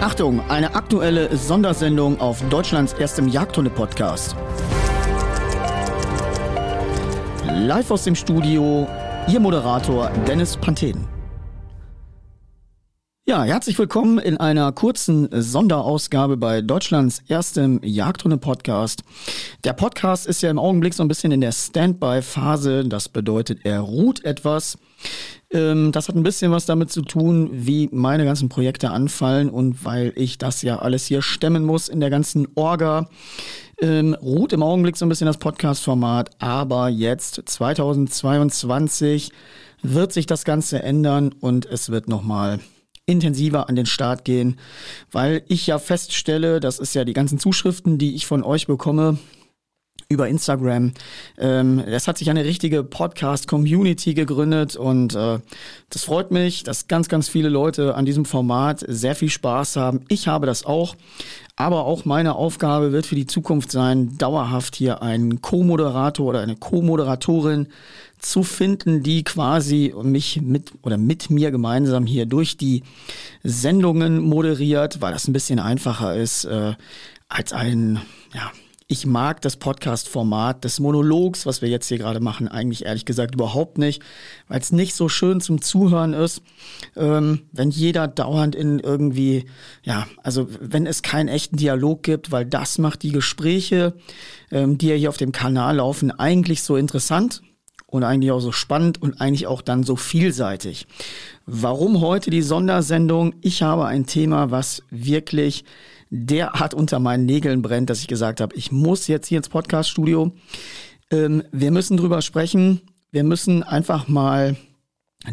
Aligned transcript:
Achtung, 0.00 0.40
eine 0.50 0.74
aktuelle 0.74 1.34
Sondersendung 1.34 2.20
auf 2.20 2.46
Deutschlands 2.50 2.92
erstem 2.92 3.28
Jagdhunde-Podcast. 3.28 4.36
Live 7.50 7.90
aus 7.90 8.04
dem 8.04 8.14
Studio, 8.14 8.86
Ihr 9.26 9.40
Moderator 9.40 10.10
Dennis 10.28 10.54
Panthen. 10.58 11.08
Ja, 13.28 13.42
herzlich 13.42 13.78
willkommen 13.78 14.18
in 14.18 14.36
einer 14.36 14.70
kurzen 14.70 15.28
Sonderausgabe 15.32 16.36
bei 16.36 16.60
Deutschlands 16.60 17.22
erstem 17.26 17.80
Jagdhunde-Podcast. 17.82 19.02
Der 19.64 19.72
Podcast 19.72 20.26
ist 20.26 20.42
ja 20.42 20.50
im 20.50 20.58
Augenblick 20.58 20.92
so 20.92 21.02
ein 21.02 21.08
bisschen 21.08 21.32
in 21.32 21.40
der 21.40 21.52
Standby-Phase. 21.52 22.84
Das 22.84 23.08
bedeutet, 23.08 23.60
er 23.64 23.80
ruht 23.80 24.24
etwas. 24.24 24.78
Ähm, 25.56 25.90
das 25.90 26.08
hat 26.08 26.16
ein 26.16 26.22
bisschen 26.22 26.52
was 26.52 26.66
damit 26.66 26.90
zu 26.90 27.00
tun, 27.00 27.48
wie 27.50 27.88
meine 27.90 28.24
ganzen 28.24 28.50
Projekte 28.50 28.90
anfallen 28.90 29.48
und 29.48 29.84
weil 29.84 30.12
ich 30.14 30.36
das 30.36 30.60
ja 30.60 30.78
alles 30.78 31.06
hier 31.06 31.22
stemmen 31.22 31.64
muss 31.64 31.88
in 31.88 32.00
der 32.00 32.10
ganzen 32.10 32.46
Orga. 32.54 33.08
Ähm, 33.80 34.14
ruht 34.14 34.52
im 34.52 34.62
Augenblick 34.62 34.96
so 34.96 35.06
ein 35.06 35.08
bisschen 35.08 35.26
das 35.26 35.38
Podcast-Format, 35.38 36.30
aber 36.38 36.88
jetzt 36.88 37.42
2022 37.46 39.30
wird 39.82 40.12
sich 40.12 40.26
das 40.26 40.44
Ganze 40.44 40.82
ändern 40.82 41.34
und 41.40 41.66
es 41.66 41.90
wird 41.90 42.08
nochmal 42.08 42.60
intensiver 43.06 43.68
an 43.68 43.76
den 43.76 43.86
Start 43.86 44.24
gehen, 44.24 44.58
weil 45.12 45.42
ich 45.48 45.66
ja 45.66 45.78
feststelle, 45.78 46.60
das 46.60 46.78
ist 46.78 46.94
ja 46.94 47.04
die 47.04 47.12
ganzen 47.12 47.38
Zuschriften, 47.38 47.98
die 47.98 48.14
ich 48.14 48.26
von 48.26 48.42
euch 48.42 48.66
bekomme, 48.66 49.18
über 50.08 50.28
Instagram. 50.28 50.92
Ähm, 51.38 51.78
es 51.80 52.06
hat 52.06 52.18
sich 52.18 52.30
eine 52.30 52.44
richtige 52.44 52.84
Podcast-Community 52.84 54.14
gegründet 54.14 54.76
und 54.76 55.14
äh, 55.14 55.38
das 55.90 56.04
freut 56.04 56.30
mich, 56.30 56.62
dass 56.62 56.88
ganz, 56.88 57.08
ganz 57.08 57.28
viele 57.28 57.48
Leute 57.48 57.94
an 57.94 58.04
diesem 58.04 58.24
Format 58.24 58.84
sehr 58.86 59.14
viel 59.14 59.30
Spaß 59.30 59.76
haben. 59.76 60.00
Ich 60.08 60.28
habe 60.28 60.46
das 60.46 60.64
auch. 60.64 60.94
Aber 61.58 61.86
auch 61.86 62.04
meine 62.04 62.34
Aufgabe 62.34 62.92
wird 62.92 63.06
für 63.06 63.14
die 63.14 63.26
Zukunft 63.26 63.72
sein, 63.72 64.18
dauerhaft 64.18 64.76
hier 64.76 65.00
einen 65.00 65.40
Co-Moderator 65.40 66.26
oder 66.26 66.40
eine 66.40 66.54
Co-Moderatorin 66.54 67.68
zu 68.18 68.42
finden, 68.42 69.02
die 69.02 69.24
quasi 69.24 69.94
mich 70.02 70.42
mit 70.42 70.72
oder 70.82 70.98
mit 70.98 71.30
mir 71.30 71.50
gemeinsam 71.50 72.04
hier 72.04 72.26
durch 72.26 72.58
die 72.58 72.82
Sendungen 73.42 74.20
moderiert, 74.20 75.00
weil 75.00 75.14
das 75.14 75.28
ein 75.28 75.32
bisschen 75.32 75.58
einfacher 75.58 76.14
ist 76.14 76.44
äh, 76.44 76.74
als 77.28 77.54
ein 77.54 78.00
ja, 78.34 78.52
ich 78.88 79.04
mag 79.04 79.40
das 79.40 79.56
Podcast-Format 79.56 80.62
des 80.62 80.78
Monologs, 80.78 81.44
was 81.44 81.60
wir 81.60 81.68
jetzt 81.68 81.88
hier 81.88 81.98
gerade 81.98 82.20
machen, 82.20 82.46
eigentlich 82.46 82.84
ehrlich 82.84 83.04
gesagt 83.04 83.34
überhaupt 83.34 83.78
nicht, 83.78 84.00
weil 84.46 84.60
es 84.60 84.70
nicht 84.70 84.94
so 84.94 85.08
schön 85.08 85.40
zum 85.40 85.60
Zuhören 85.60 86.12
ist, 86.12 86.40
ähm, 86.94 87.42
wenn 87.50 87.70
jeder 87.70 88.06
dauernd 88.06 88.54
in 88.54 88.78
irgendwie, 88.78 89.46
ja, 89.82 90.06
also 90.22 90.46
wenn 90.60 90.86
es 90.86 91.02
keinen 91.02 91.28
echten 91.28 91.56
Dialog 91.56 92.04
gibt, 92.04 92.30
weil 92.30 92.46
das 92.46 92.78
macht 92.78 93.02
die 93.02 93.10
Gespräche, 93.10 93.94
ähm, 94.52 94.78
die 94.78 94.88
ja 94.88 94.94
hier 94.94 95.08
auf 95.08 95.16
dem 95.16 95.32
Kanal 95.32 95.76
laufen, 95.76 96.12
eigentlich 96.12 96.62
so 96.62 96.76
interessant 96.76 97.42
und 97.88 98.04
eigentlich 98.04 98.30
auch 98.30 98.40
so 98.40 98.52
spannend 98.52 99.02
und 99.02 99.20
eigentlich 99.20 99.48
auch 99.48 99.62
dann 99.62 99.82
so 99.82 99.96
vielseitig. 99.96 100.86
Warum 101.44 102.00
heute 102.00 102.30
die 102.30 102.42
Sondersendung? 102.42 103.34
Ich 103.40 103.62
habe 103.62 103.86
ein 103.86 104.06
Thema, 104.06 104.52
was 104.52 104.82
wirklich 104.90 105.64
derart 106.10 106.74
unter 106.74 106.98
meinen 106.98 107.26
Nägeln 107.26 107.62
brennt, 107.62 107.90
dass 107.90 108.00
ich 108.00 108.08
gesagt 108.08 108.40
habe, 108.40 108.54
ich 108.56 108.72
muss 108.72 109.06
jetzt 109.08 109.26
hier 109.26 109.38
ins 109.38 109.48
Podcaststudio. 109.48 110.32
Ähm, 111.10 111.42
wir 111.52 111.70
müssen 111.70 111.96
drüber 111.96 112.22
sprechen. 112.22 112.80
Wir 113.10 113.24
müssen 113.24 113.62
einfach 113.62 114.08
mal 114.08 114.56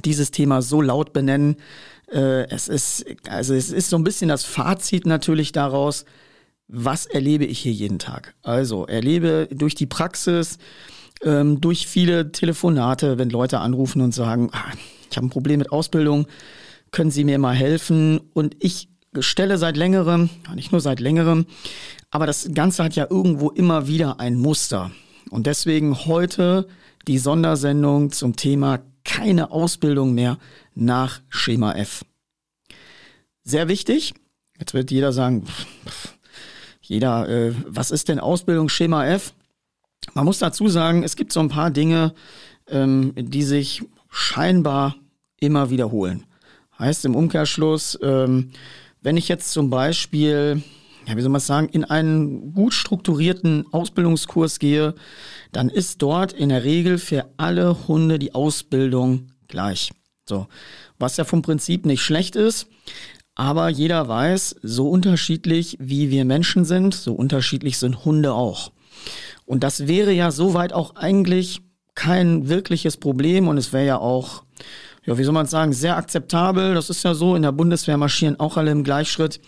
dieses 0.04 0.32
Thema 0.32 0.62
so 0.62 0.82
laut 0.82 1.14
benennen. 1.14 1.58
Äh, 2.12 2.50
es 2.50 2.68
ist, 2.68 3.06
also 3.28 3.54
es 3.54 3.72
ist 3.72 3.90
so 3.90 3.98
ein 3.98 4.04
bisschen 4.04 4.30
das 4.30 4.46
Fazit 4.46 5.06
natürlich 5.06 5.52
daraus, 5.52 6.06
was 6.68 7.06
erlebe 7.06 7.46
ich 7.46 7.60
hier 7.60 7.74
jeden 7.74 8.00
Tag? 8.00 8.34
Also 8.42 8.86
erlebe 8.86 9.48
durch 9.52 9.76
die 9.76 9.86
Praxis, 9.86 10.58
ähm, 11.24 11.62
durch 11.62 11.88
viele 11.88 12.32
Telefonate, 12.32 13.18
wenn 13.18 13.30
Leute 13.30 13.60
anrufen 13.60 14.02
und 14.02 14.14
sagen, 14.14 14.50
ah, 14.54 14.72
ich 15.10 15.18
habe 15.18 15.28
ein 15.28 15.32
Problem 15.32 15.60
mit 15.60 15.72
Ausbildung, 15.72 16.28
können 16.92 17.12
Sie 17.12 17.24
mir 17.24 17.38
mal 17.38 17.56
helfen? 17.56 18.20
Und 18.34 18.56
ich 18.60 18.88
stelle 19.20 19.58
seit 19.58 19.78
längerem, 19.78 20.30
nicht 20.56 20.72
nur 20.72 20.82
seit 20.82 21.00
längerem, 21.00 21.46
aber 22.12 22.26
das 22.26 22.50
Ganze 22.54 22.84
hat 22.84 22.96
ja 22.96 23.08
irgendwo 23.10 23.50
immer 23.50 23.88
wieder 23.88 24.20
ein 24.20 24.36
Muster. 24.36 24.92
Und 25.30 25.48
deswegen 25.48 26.06
heute 26.06 26.68
die 27.08 27.18
Sondersendung 27.18 28.12
zum 28.12 28.36
Thema 28.36 28.80
keine 29.04 29.52
Ausbildung 29.52 30.14
mehr 30.14 30.38
nach 30.76 31.22
Schema 31.30 31.74
F. 31.74 32.06
Sehr 33.44 33.68
wichtig. 33.68 34.14
Jetzt 34.60 34.74
wird 34.74 34.92
jeder 34.92 35.12
sagen, 35.12 35.46
jeder, 36.82 37.28
äh, 37.28 37.54
was 37.68 37.92
ist 37.92 38.10
denn 38.10 38.20
Ausbildung 38.20 38.70
Schema 38.70 39.06
F? 39.06 39.34
Man 40.14 40.26
muss 40.26 40.40
dazu 40.40 40.68
sagen, 40.68 41.04
es 41.04 41.16
gibt 41.16 41.34
so 41.34 41.40
ein 41.40 41.50
paar 41.50 41.72
Dinge, 41.72 42.14
ähm, 42.68 43.14
die 43.16 43.44
sich 43.44 43.84
scheinbar 44.10 44.96
immer 45.40 45.70
wiederholen. 45.70 46.26
Heißt 46.80 47.06
im 47.06 47.16
Umkehrschluss, 47.16 47.98
ähm, 48.02 48.52
wenn 49.04 49.18
ich 49.18 49.28
jetzt 49.28 49.52
zum 49.52 49.70
Beispiel, 49.70 50.64
ja, 51.06 51.16
wie 51.16 51.22
soll 51.22 51.30
man 51.30 51.42
sagen, 51.42 51.70
in 51.70 51.84
einen 51.84 52.54
gut 52.54 52.74
strukturierten 52.74 53.66
Ausbildungskurs 53.72 54.60
gehe, 54.60 54.96
dann 55.52 55.70
ist 55.70 56.02
dort 56.02 56.34
in 56.34 56.50
der 56.50 56.64
Regel 56.64 56.98
für 56.98 57.26
alle 57.38 57.88
Hunde 57.88 58.18
die 58.18 58.34
Ausbildung 58.34 59.28
gleich. 59.48 59.92
So. 60.28 60.48
Was 60.98 61.18
ja 61.18 61.26
vom 61.26 61.42
Prinzip 61.42 61.86
nicht 61.86 62.02
schlecht 62.02 62.36
ist, 62.38 62.68
aber 63.36 63.68
jeder 63.68 64.08
weiß, 64.08 64.56
so 64.64 64.90
unterschiedlich 64.90 65.78
wie 65.80 66.10
wir 66.10 66.24
Menschen 66.24 66.66
sind, 66.66 66.94
so 66.94 67.14
unterschiedlich 67.14 67.78
sind 67.78 68.06
Hunde 68.06 68.34
auch. 68.34 68.72
Und 69.46 69.64
das 69.64 69.88
wäre 69.88 70.14
ja 70.14 70.32
soweit 70.32 70.72
auch 70.72 70.96
eigentlich 70.96 71.62
kein 71.96 72.48
wirkliches 72.48 72.98
Problem 72.98 73.48
und 73.48 73.58
es 73.58 73.74
wäre 73.74 73.86
ja 73.86 73.98
auch 73.98 74.44
ja, 75.06 75.18
wie 75.18 75.24
soll 75.24 75.34
man 75.34 75.46
sagen, 75.46 75.74
sehr 75.74 75.98
akzeptabel. 75.98 76.74
Das 76.74 76.90
ist 76.90 77.04
ja 77.04 77.14
so, 77.14 77.36
in 77.36 77.42
der 77.42 77.52
Bundeswehr 77.52 77.98
marschieren 77.98 78.40
auch 78.40 78.58
alle 78.58 78.72
im 78.72 78.84
Gleichschritt. 78.84 79.42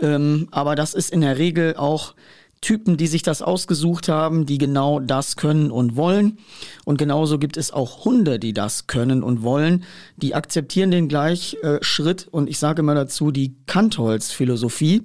Ähm, 0.00 0.48
aber 0.50 0.74
das 0.74 0.94
ist 0.94 1.10
in 1.10 1.20
der 1.20 1.38
Regel 1.38 1.76
auch 1.76 2.14
Typen, 2.62 2.96
die 2.96 3.08
sich 3.08 3.22
das 3.22 3.42
ausgesucht 3.42 4.08
haben, 4.08 4.46
die 4.46 4.56
genau 4.56 5.00
das 5.00 5.36
können 5.36 5.70
und 5.70 5.96
wollen. 5.96 6.38
Und 6.84 6.96
genauso 6.96 7.38
gibt 7.38 7.56
es 7.56 7.72
auch 7.72 8.04
Hunde, 8.04 8.38
die 8.38 8.52
das 8.52 8.86
können 8.86 9.22
und 9.22 9.42
wollen. 9.42 9.84
Die 10.16 10.34
akzeptieren 10.34 10.92
den 10.92 11.08
Gleichschritt 11.08 12.28
und 12.30 12.48
ich 12.48 12.58
sage 12.58 12.82
mal 12.82 12.94
dazu 12.94 13.32
die 13.32 13.56
Kantholz-Philosophie. 13.66 15.02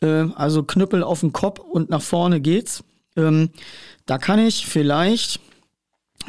Äh, 0.00 0.26
also 0.36 0.62
Knüppel 0.62 1.02
auf 1.02 1.20
den 1.20 1.32
Kopf 1.32 1.58
und 1.58 1.90
nach 1.90 2.02
vorne 2.02 2.40
geht's. 2.40 2.84
Ähm, 3.16 3.50
da 4.06 4.18
kann 4.18 4.38
ich 4.38 4.66
vielleicht, 4.66 5.40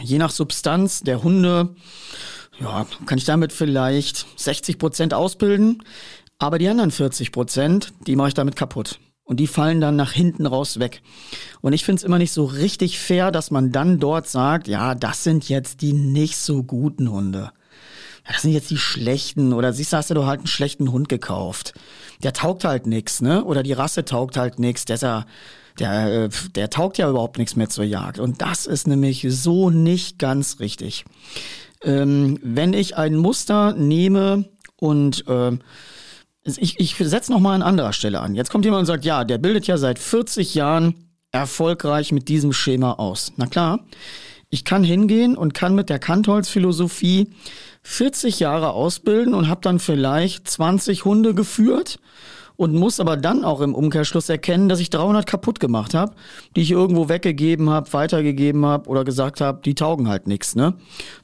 je 0.01 0.17
nach 0.17 0.31
Substanz 0.31 1.01
der 1.01 1.21
Hunde, 1.23 1.75
ja, 2.59 2.85
kann 3.05 3.17
ich 3.17 3.25
damit 3.25 3.53
vielleicht 3.53 4.25
60 4.39 4.77
Prozent 4.77 5.13
ausbilden, 5.13 5.83
aber 6.39 6.59
die 6.59 6.67
anderen 6.69 6.91
40 6.91 7.31
Prozent, 7.31 7.93
die 8.05 8.15
mache 8.15 8.29
ich 8.29 8.33
damit 8.33 8.55
kaputt. 8.55 8.99
Und 9.23 9.41
die 9.41 9.47
fallen 9.47 9.81
dann 9.81 9.97
nach 9.97 10.13
hinten 10.13 10.45
raus 10.45 10.79
weg. 10.79 11.01
Und 11.59 11.73
ich 11.73 11.83
finde 11.83 11.99
es 11.99 12.03
immer 12.05 12.17
nicht 12.17 12.31
so 12.31 12.45
richtig 12.45 12.97
fair, 12.97 13.29
dass 13.29 13.51
man 13.51 13.73
dann 13.73 13.99
dort 13.99 14.29
sagt, 14.29 14.69
ja, 14.69 14.95
das 14.95 15.25
sind 15.25 15.49
jetzt 15.49 15.81
die 15.81 15.91
nicht 15.91 16.37
so 16.37 16.63
guten 16.63 17.11
Hunde. 17.11 17.51
Das 18.25 18.41
sind 18.41 18.51
jetzt 18.51 18.69
die 18.69 18.77
schlechten. 18.77 19.51
Oder 19.51 19.73
siehst 19.73 19.91
du, 19.91 19.97
hast 19.97 20.11
du 20.11 20.25
halt 20.25 20.39
einen 20.39 20.47
schlechten 20.47 20.93
Hund 20.93 21.09
gekauft. 21.09 21.73
Der 22.23 22.31
taugt 22.31 22.63
halt 22.63 22.87
nix, 22.87 23.21
ne? 23.21 23.43
Oder 23.43 23.63
die 23.63 23.73
Rasse 23.73 24.05
taugt 24.05 24.37
halt 24.37 24.59
nix. 24.59 24.85
Der, 24.85 24.97
ja, 24.97 25.25
der, 25.79 26.23
äh, 26.25 26.29
der 26.55 26.69
taugt 26.69 26.97
ja 26.97 27.09
überhaupt 27.09 27.37
nichts 27.37 27.55
mehr 27.55 27.69
zur 27.69 27.83
Jagd. 27.83 28.19
Und 28.19 28.41
das 28.41 28.65
ist 28.65 28.87
nämlich 28.87 29.25
so 29.29 29.69
nicht 29.69 30.19
ganz 30.19 30.59
richtig. 30.59 31.05
Ähm, 31.83 32.39
wenn 32.41 32.73
ich 32.73 32.97
ein 32.97 33.15
Muster 33.15 33.73
nehme 33.73 34.45
und 34.77 35.27
äh, 35.27 35.57
ich, 36.43 36.79
ich 36.79 36.95
setze 36.95 37.31
nochmal 37.31 37.55
an 37.55 37.61
anderer 37.61 37.93
Stelle 37.93 38.21
an. 38.21 38.35
Jetzt 38.35 38.49
kommt 38.49 38.65
jemand 38.65 38.81
und 38.81 38.85
sagt, 38.85 39.05
ja, 39.05 39.23
der 39.23 39.37
bildet 39.37 39.67
ja 39.67 39.77
seit 39.77 39.99
40 39.99 40.55
Jahren 40.55 40.95
erfolgreich 41.31 42.11
mit 42.11 42.29
diesem 42.29 42.53
Schema 42.53 42.93
aus. 42.93 43.33
Na 43.35 43.47
klar, 43.47 43.81
ich 44.49 44.63
kann 44.63 44.83
hingehen 44.83 45.35
und 45.35 45.53
kann 45.53 45.75
mit 45.75 45.89
der 45.89 45.99
Kantholz-Philosophie 45.99 47.27
40 47.83 48.39
Jahre 48.39 48.71
ausbilden 48.71 49.33
und 49.33 49.49
habe 49.49 49.61
dann 49.61 49.79
vielleicht 49.79 50.47
20 50.49 51.05
Hunde 51.05 51.33
geführt 51.35 51.99
und 52.57 52.73
muss 52.73 52.99
aber 52.99 53.15
dann 53.15 53.45
auch 53.45 53.61
im 53.61 53.73
Umkehrschluss 53.73 54.27
erkennen, 54.29 54.67
dass 54.67 54.79
ich 54.79 54.89
300 54.89 55.25
kaputt 55.25 55.59
gemacht 55.59 55.93
habe, 55.93 56.15
die 56.55 56.61
ich 56.61 56.71
irgendwo 56.71 57.07
weggegeben 57.07 57.69
habe, 57.69 57.93
weitergegeben 57.93 58.65
habe 58.65 58.89
oder 58.89 59.05
gesagt 59.05 59.39
habe, 59.39 59.61
die 59.63 59.75
taugen 59.75 60.09
halt 60.09 60.27
nichts. 60.27 60.55
Ne? 60.55 60.73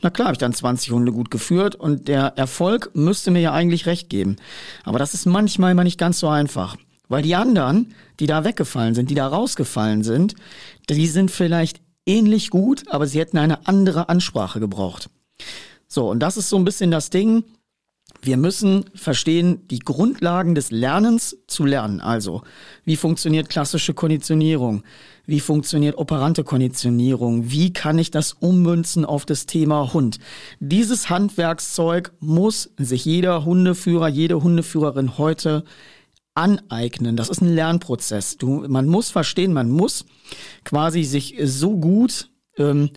Na 0.01 0.12
klar, 0.12 0.27
habe 0.27 0.35
ich 0.35 0.39
dann 0.39 0.53
20 0.53 0.91
Hunde 0.91 1.12
gut 1.12 1.31
geführt 1.31 1.75
und 1.75 2.07
der 2.07 2.38
Erfolg 2.38 2.91
müsste 2.94 3.31
mir 3.31 3.41
ja 3.41 3.51
eigentlich 3.51 3.88
recht 3.88 4.09
geben. 4.09 4.38
Aber 4.83 5.00
das 5.00 5.13
ist 5.13 5.25
manchmal 5.25 5.71
immer 5.71 5.83
nicht 5.83 6.00
ganz 6.00 6.19
so 6.19 6.30
einfach. 6.30 6.77
Weil 7.09 7.24
die 7.24 7.35
anderen, 7.35 7.94
die 8.19 8.27
da 8.27 8.44
weggefallen 8.44 8.95
sind, 8.95 9.09
die 9.09 9.15
da 9.15 9.27
rausgefallen 9.27 10.03
sind, 10.03 10.35
die 10.89 11.07
sind 11.07 11.31
vielleicht 11.31 11.81
ähnlich 12.06 12.50
gut, 12.50 12.83
aber 12.89 13.07
sie 13.07 13.19
hätten 13.19 13.38
eine 13.38 13.68
andere 13.68 14.07
Ansprache 14.07 14.59
gebraucht. 14.59 15.09
So, 15.88 16.09
und 16.09 16.19
das 16.19 16.38
ist 16.38 16.50
so 16.50 16.57
ein 16.57 16.65
bisschen 16.65 16.91
das 16.91 17.09
Ding, 17.09 17.44
Wir 18.21 18.38
müssen 18.38 18.86
verstehen, 18.95 19.68
die 19.68 19.80
Grundlagen 19.80 20.56
des 20.56 20.71
Lernens 20.71 21.38
zu 21.48 21.65
lernen. 21.65 22.00
Also, 22.00 22.44
wie 22.86 22.95
funktioniert 22.95 23.50
klassische 23.50 23.94
Konditionierung? 23.94 24.83
Wie 25.25 25.42
funktioniert 25.42 25.98
operante 25.98 26.44
Konditionierung? 26.44 27.51
Wie 27.51 27.74
kann 27.74 28.00
ich 28.00 28.12
das 28.12 28.33
ummünzen 28.33 29.04
auf 29.04 29.25
das 29.25 29.45
Thema 29.45 29.94
Hund? 29.94 30.19
Dieses 30.62 31.10
Handwerkszeug 31.10 32.13
muss 32.19 32.71
sich 32.77 33.04
jeder 33.04 33.44
Hundeführer, 33.44 34.07
jede 34.07 34.42
Hundeführerin 34.42 35.18
heute 35.18 35.66
aneignen. 36.36 37.16
Das 37.16 37.30
ist 37.30 37.42
ein 37.42 37.54
Lernprozess. 37.54 38.38
Du, 38.38 38.66
man 38.68 38.88
muss 38.88 39.09
verstehen, 39.09 39.54
man 39.54 39.69
muss 39.69 40.06
quasi 40.63 41.04
sich 41.04 41.36
so 41.44 41.77
gut 41.77 42.30
ähm, 42.58 42.92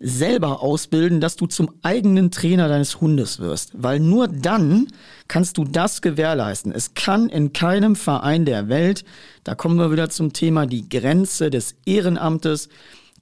selber 0.00 0.62
ausbilden, 0.62 1.20
dass 1.20 1.36
du 1.36 1.46
zum 1.46 1.70
eigenen 1.82 2.30
Trainer 2.30 2.68
deines 2.68 3.00
Hundes 3.00 3.38
wirst. 3.38 3.70
Weil 3.74 4.00
nur 4.00 4.28
dann 4.28 4.88
kannst 5.28 5.58
du 5.58 5.64
das 5.64 6.02
gewährleisten. 6.02 6.72
Es 6.72 6.94
kann 6.94 7.28
in 7.28 7.52
keinem 7.52 7.96
Verein 7.96 8.44
der 8.44 8.68
Welt, 8.68 9.04
da 9.44 9.54
kommen 9.54 9.78
wir 9.78 9.92
wieder 9.92 10.10
zum 10.10 10.32
Thema 10.32 10.66
die 10.66 10.88
Grenze 10.88 11.50
des 11.50 11.76
Ehrenamtes, 11.86 12.68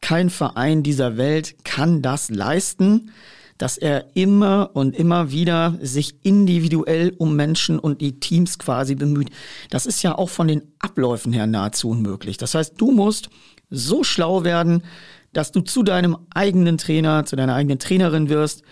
kein 0.01 0.29
Verein 0.29 0.83
dieser 0.83 1.17
Welt 1.17 1.57
kann 1.65 2.03
das 2.03 2.29
leisten, 2.29 3.11
dass 3.57 3.79
er 3.79 4.15
immer 4.15 4.71
und 4.75 4.97
immer 4.97 5.31
wieder 5.31 5.79
sich 5.81 6.17
individuell 6.23 7.15
um 7.17 7.37
Menschen 7.37 7.79
und 7.79 8.01
die 8.01 8.19
Teams 8.19 8.59
quasi 8.59 8.97
bemüht. 8.97 9.31
Das 9.71 9.87
ist 9.87 10.03
ja 10.03 10.19
auch 10.19 10.29
von 10.29 10.49
den 10.49 10.63
Abläufen 10.79 11.33
her 11.33 11.47
nahezu 11.47 11.89
unmöglich. 11.89 12.37
Das 12.37 12.55
heißt, 12.55 12.75
du 12.77 12.91
musst 12.91 13.31
so 13.71 14.05
schlau 14.05 14.45
werden, 14.45 14.83
dass 15.37 15.53
du 15.53 15.61
zu 15.61 15.83
deinem 15.83 16.17
eigenen 16.35 16.79
Trainer, 16.79 17.25
zu 17.25 17.37
deiner 17.37 17.55
eigenen 17.55 17.79
Trainerin 17.79 18.29
wirst, 18.29 18.63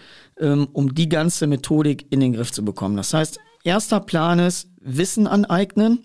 ähm, 0.41 0.69
um 0.73 0.95
die 0.95 1.09
ganze 1.09 1.47
Methodik 1.47 2.07
in 2.11 2.21
den 2.21 2.33
Griff 2.33 2.53
zu 2.53 2.65
bekommen. 2.65 2.97
Das 2.97 3.13
heißt, 3.13 3.39
erster 3.65 4.01
Plan 4.01 4.39
ist 4.39 4.69
Wissen 4.81 5.27
aneignen, 5.27 6.05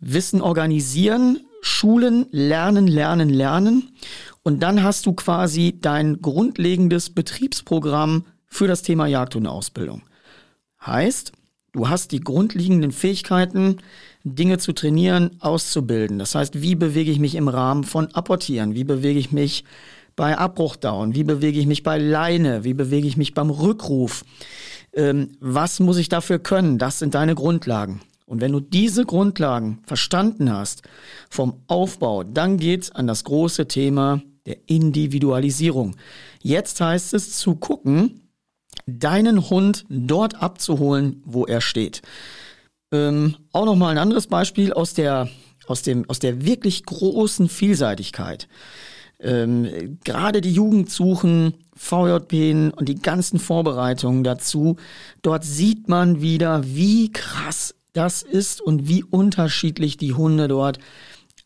Wissen 0.00 0.40
organisieren, 0.40 1.40
schulen, 1.62 2.26
lernen, 2.30 2.86
lernen, 2.86 3.28
lernen. 3.28 3.92
Und 4.42 4.60
dann 4.62 4.82
hast 4.82 5.06
du 5.06 5.12
quasi 5.12 5.78
dein 5.80 6.20
grundlegendes 6.20 7.10
Betriebsprogramm 7.10 8.24
für 8.46 8.68
das 8.68 8.82
Thema 8.82 9.06
Jagdhundeausbildung. 9.06 10.02
Heißt, 10.84 11.32
du 11.72 11.88
hast 11.88 12.12
die 12.12 12.20
grundlegenden 12.20 12.92
Fähigkeiten, 12.92 13.78
Dinge 14.34 14.58
zu 14.58 14.72
trainieren, 14.72 15.30
auszubilden. 15.40 16.18
Das 16.18 16.34
heißt, 16.34 16.60
wie 16.60 16.74
bewege 16.74 17.10
ich 17.10 17.20
mich 17.20 17.36
im 17.36 17.46
Rahmen 17.46 17.84
von 17.84 18.12
Apportieren? 18.12 18.74
Wie 18.74 18.84
bewege 18.84 19.20
ich 19.20 19.30
mich 19.30 19.64
bei 20.16 20.36
Abbruchdown? 20.36 21.14
Wie 21.14 21.22
bewege 21.22 21.60
ich 21.60 21.66
mich 21.66 21.84
bei 21.84 21.98
Leine? 21.98 22.64
Wie 22.64 22.74
bewege 22.74 23.06
ich 23.06 23.16
mich 23.16 23.34
beim 23.34 23.50
Rückruf? 23.50 24.24
Ähm, 24.92 25.32
was 25.38 25.78
muss 25.78 25.98
ich 25.98 26.08
dafür 26.08 26.40
können? 26.40 26.78
Das 26.78 26.98
sind 26.98 27.14
deine 27.14 27.36
Grundlagen. 27.36 28.00
Und 28.24 28.40
wenn 28.40 28.50
du 28.50 28.58
diese 28.58 29.04
Grundlagen 29.04 29.78
verstanden 29.86 30.52
hast 30.52 30.82
vom 31.30 31.62
Aufbau, 31.68 32.24
dann 32.24 32.56
geht's 32.56 32.90
an 32.90 33.06
das 33.06 33.22
große 33.22 33.68
Thema 33.68 34.22
der 34.46 34.56
Individualisierung. 34.66 35.94
Jetzt 36.42 36.80
heißt 36.80 37.14
es 37.14 37.38
zu 37.38 37.54
gucken, 37.54 38.22
deinen 38.86 39.48
Hund 39.50 39.84
dort 39.88 40.42
abzuholen, 40.42 41.22
wo 41.24 41.44
er 41.44 41.60
steht. 41.60 42.02
Ähm, 42.92 43.36
auch 43.52 43.64
noch 43.64 43.76
mal 43.76 43.90
ein 43.90 43.98
anderes 43.98 44.26
Beispiel 44.26 44.72
aus 44.72 44.94
der 44.94 45.28
aus 45.66 45.82
dem 45.82 46.08
aus 46.08 46.18
der 46.18 46.44
wirklich 46.44 46.84
großen 46.84 47.48
Vielseitigkeit. 47.48 48.48
Ähm, 49.18 49.98
Gerade 50.04 50.40
die 50.40 50.52
Jugendsuchen, 50.52 51.54
VJP 51.74 52.72
und 52.76 52.88
die 52.88 53.00
ganzen 53.00 53.38
Vorbereitungen 53.38 54.24
dazu, 54.24 54.76
dort 55.22 55.44
sieht 55.44 55.88
man 55.88 56.20
wieder, 56.20 56.62
wie 56.64 57.10
krass 57.12 57.74
das 57.92 58.22
ist 58.22 58.60
und 58.60 58.88
wie 58.88 59.02
unterschiedlich 59.02 59.96
die 59.96 60.12
Hunde 60.12 60.48
dort 60.48 60.78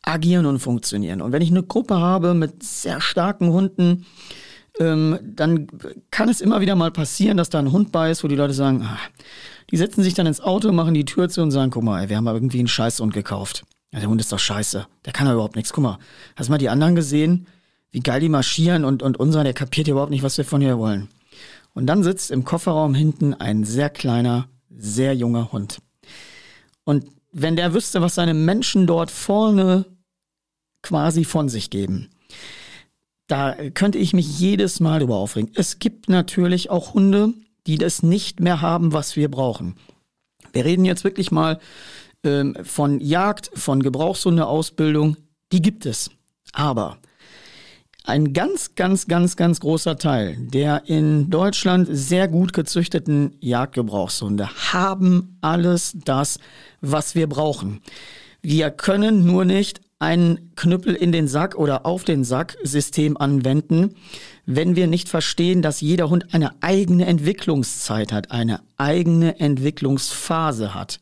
agieren 0.03 0.47
und 0.47 0.59
funktionieren. 0.59 1.21
Und 1.21 1.33
wenn 1.33 1.43
ich 1.43 1.51
eine 1.51 1.63
Gruppe 1.63 1.99
habe 1.99 2.35
mit 2.35 2.63
sehr 2.63 3.01
starken 3.01 3.53
Hunden, 3.53 4.07
ähm, 4.79 5.19
dann 5.23 5.67
kann 6.11 6.29
es 6.29 6.41
immer 6.41 6.61
wieder 6.61 6.75
mal 6.75 6.91
passieren, 6.91 7.37
dass 7.37 7.51
da 7.51 7.59
ein 7.59 7.73
Hund 7.73 7.93
bei 7.93 8.11
ist, 8.11 8.25
wo 8.25 8.29
die 8.29 8.37
Leute 8.37 8.55
sagen, 8.55 8.83
ah, 8.83 8.99
die 9.71 9.77
setzen 9.77 10.03
sich 10.03 10.15
dann 10.15 10.27
ins 10.27 10.41
Auto, 10.41 10.73
machen 10.73 10.95
die 10.95 11.05
Tür 11.05 11.29
zu 11.29 11.43
und 11.43 11.51
sagen, 11.51 11.71
guck 11.71 11.83
mal, 11.83 12.03
ey, 12.03 12.09
wir 12.09 12.17
haben 12.17 12.27
irgendwie 12.27 12.59
einen 12.59 12.69
Scheißhund 12.69 13.15
gekauft. 13.15 13.65
Ja, 13.93 14.01
der 14.01 14.09
Hund 14.09 14.21
ist 14.21 14.33
doch 14.33 14.39
scheiße. 14.39 14.87
Der 15.05 15.13
kann 15.13 15.27
doch 15.27 15.35
überhaupt 15.35 15.57
nichts. 15.57 15.73
Guck 15.73 15.83
mal, 15.83 15.99
hast 16.37 16.49
du 16.49 16.53
mal 16.53 16.59
die 16.59 16.69
anderen 16.69 16.95
gesehen? 16.95 17.47
Wie 17.91 18.01
geil 18.01 18.21
die 18.21 18.29
marschieren 18.29 18.85
und, 18.85 19.03
und 19.03 19.19
unser, 19.19 19.43
der 19.43 19.53
kapiert 19.53 19.89
ja 19.89 19.93
überhaupt 19.93 20.11
nicht, 20.11 20.23
was 20.23 20.39
wir 20.39 20.45
von 20.45 20.61
hier 20.61 20.79
wollen. 20.79 21.09
Und 21.75 21.87
dann 21.87 22.03
sitzt 22.03 22.31
im 22.31 22.45
Kofferraum 22.45 22.95
hinten 22.95 23.35
ein 23.35 23.65
sehr 23.65 23.91
kleiner, 23.91 24.49
sehr 24.71 25.15
junger 25.15 25.53
Hund. 25.53 25.79
Und 26.85 27.07
wenn 27.33 27.57
der 27.57 27.75
wüsste, 27.75 28.01
was 28.01 28.15
seine 28.15 28.35
Menschen 28.35 28.87
dort 28.87 29.11
vorne 29.11 29.87
quasi 30.83 31.25
von 31.25 31.49
sich 31.49 31.71
geben, 31.71 32.11
da 33.27 33.55
könnte 33.75 33.99
ich 33.99 34.13
mich 34.13 34.41
jedes 34.41 34.81
Mal 34.81 35.03
über 35.03 35.17
aufregen. 35.17 35.53
Es 35.55 35.79
gibt 35.79 36.09
natürlich 36.09 36.71
auch 36.71 36.95
Hunde, 36.95 37.33
die 37.67 37.79
das 37.79 38.03
nicht 38.03 38.41
mehr 38.41 38.61
haben, 38.61 38.93
was 38.93 39.17
wir 39.17 39.31
brauchen. 39.31 39.77
Wir 40.53 40.65
reden 40.65 40.85
jetzt 40.85 41.05
wirklich 41.05 41.31
mal 41.31 41.61
ähm, 42.25 42.57
von 42.62 43.01
Jagd, 43.01 43.51
von 43.55 43.83
Gebrauchshundeausbildung. 43.83 45.17
Die 45.53 45.62
gibt 45.62 45.87
es. 45.87 46.11
Aber 46.53 46.99
ein 48.05 48.33
ganz, 48.33 48.75
ganz, 48.75 49.07
ganz, 49.07 49.37
ganz 49.37 49.61
großer 49.61 49.97
Teil 49.97 50.37
der 50.39 50.83
in 50.87 51.31
Deutschland 51.31 51.87
sehr 51.91 52.29
gut 52.29 52.53
gezüchteten 52.53 53.37
Jagdgebrauchshunde 53.41 54.49
haben 54.73 55.39
alles 55.43 55.97
das, 56.05 56.39
was 56.81 57.15
wir 57.15 57.29
brauchen. 57.29 57.83
Wir 58.43 58.71
können 58.71 59.27
nur 59.27 59.45
nicht 59.45 59.81
ein 60.00 60.50
Knüppel 60.56 60.94
in 60.94 61.12
den 61.12 61.29
Sack 61.29 61.55
oder 61.55 61.87
auf 61.87 62.05
den 62.05 62.25
Sack 62.25 62.56
System 62.64 63.17
anwenden, 63.17 63.94
wenn 64.47 64.75
wir 64.75 64.87
nicht 64.87 65.08
verstehen, 65.08 65.62
dass 65.62 65.82
jeder 65.82 66.11
Hund 66.11 66.35
eine 66.35 66.55
eigene 66.62 67.06
Entwicklungszeit 67.06 68.11
hat, 68.11 68.32
eine 68.32 68.61
eigene 68.79 69.38
Entwicklungsphase 69.38 70.75
hat. 70.75 71.00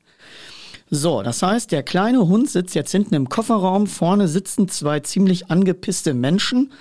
So, 0.90 1.22
das 1.22 1.42
heißt, 1.42 1.70
der 1.70 1.82
kleine 1.82 2.28
Hund 2.28 2.48
sitzt 2.48 2.74
jetzt 2.74 2.92
hinten 2.92 3.14
im 3.14 3.28
Kofferraum, 3.28 3.86
vorne 3.86 4.26
sitzen 4.26 4.68
zwei 4.68 5.00
ziemlich 5.00 5.50
angepisste 5.50 6.14
Menschen 6.14 6.72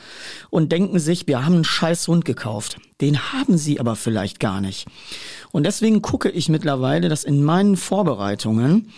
und 0.49 0.71
denken 0.71 0.99
sich, 0.99 1.27
wir 1.27 1.45
haben 1.45 1.55
einen 1.55 1.63
scheiß 1.65 2.07
Hund 2.07 2.23
gekauft. 2.23 2.77
Den 3.01 3.33
haben 3.33 3.57
sie 3.57 3.79
aber 3.79 3.95
vielleicht 3.95 4.39
gar 4.39 4.61
nicht. 4.61 4.87
Und 5.51 5.65
deswegen 5.65 6.01
gucke 6.01 6.29
ich 6.29 6.47
mittlerweile, 6.47 7.09
dass 7.09 7.25
in 7.25 7.43
meinen 7.43 7.75
Vorbereitungen 7.75 8.93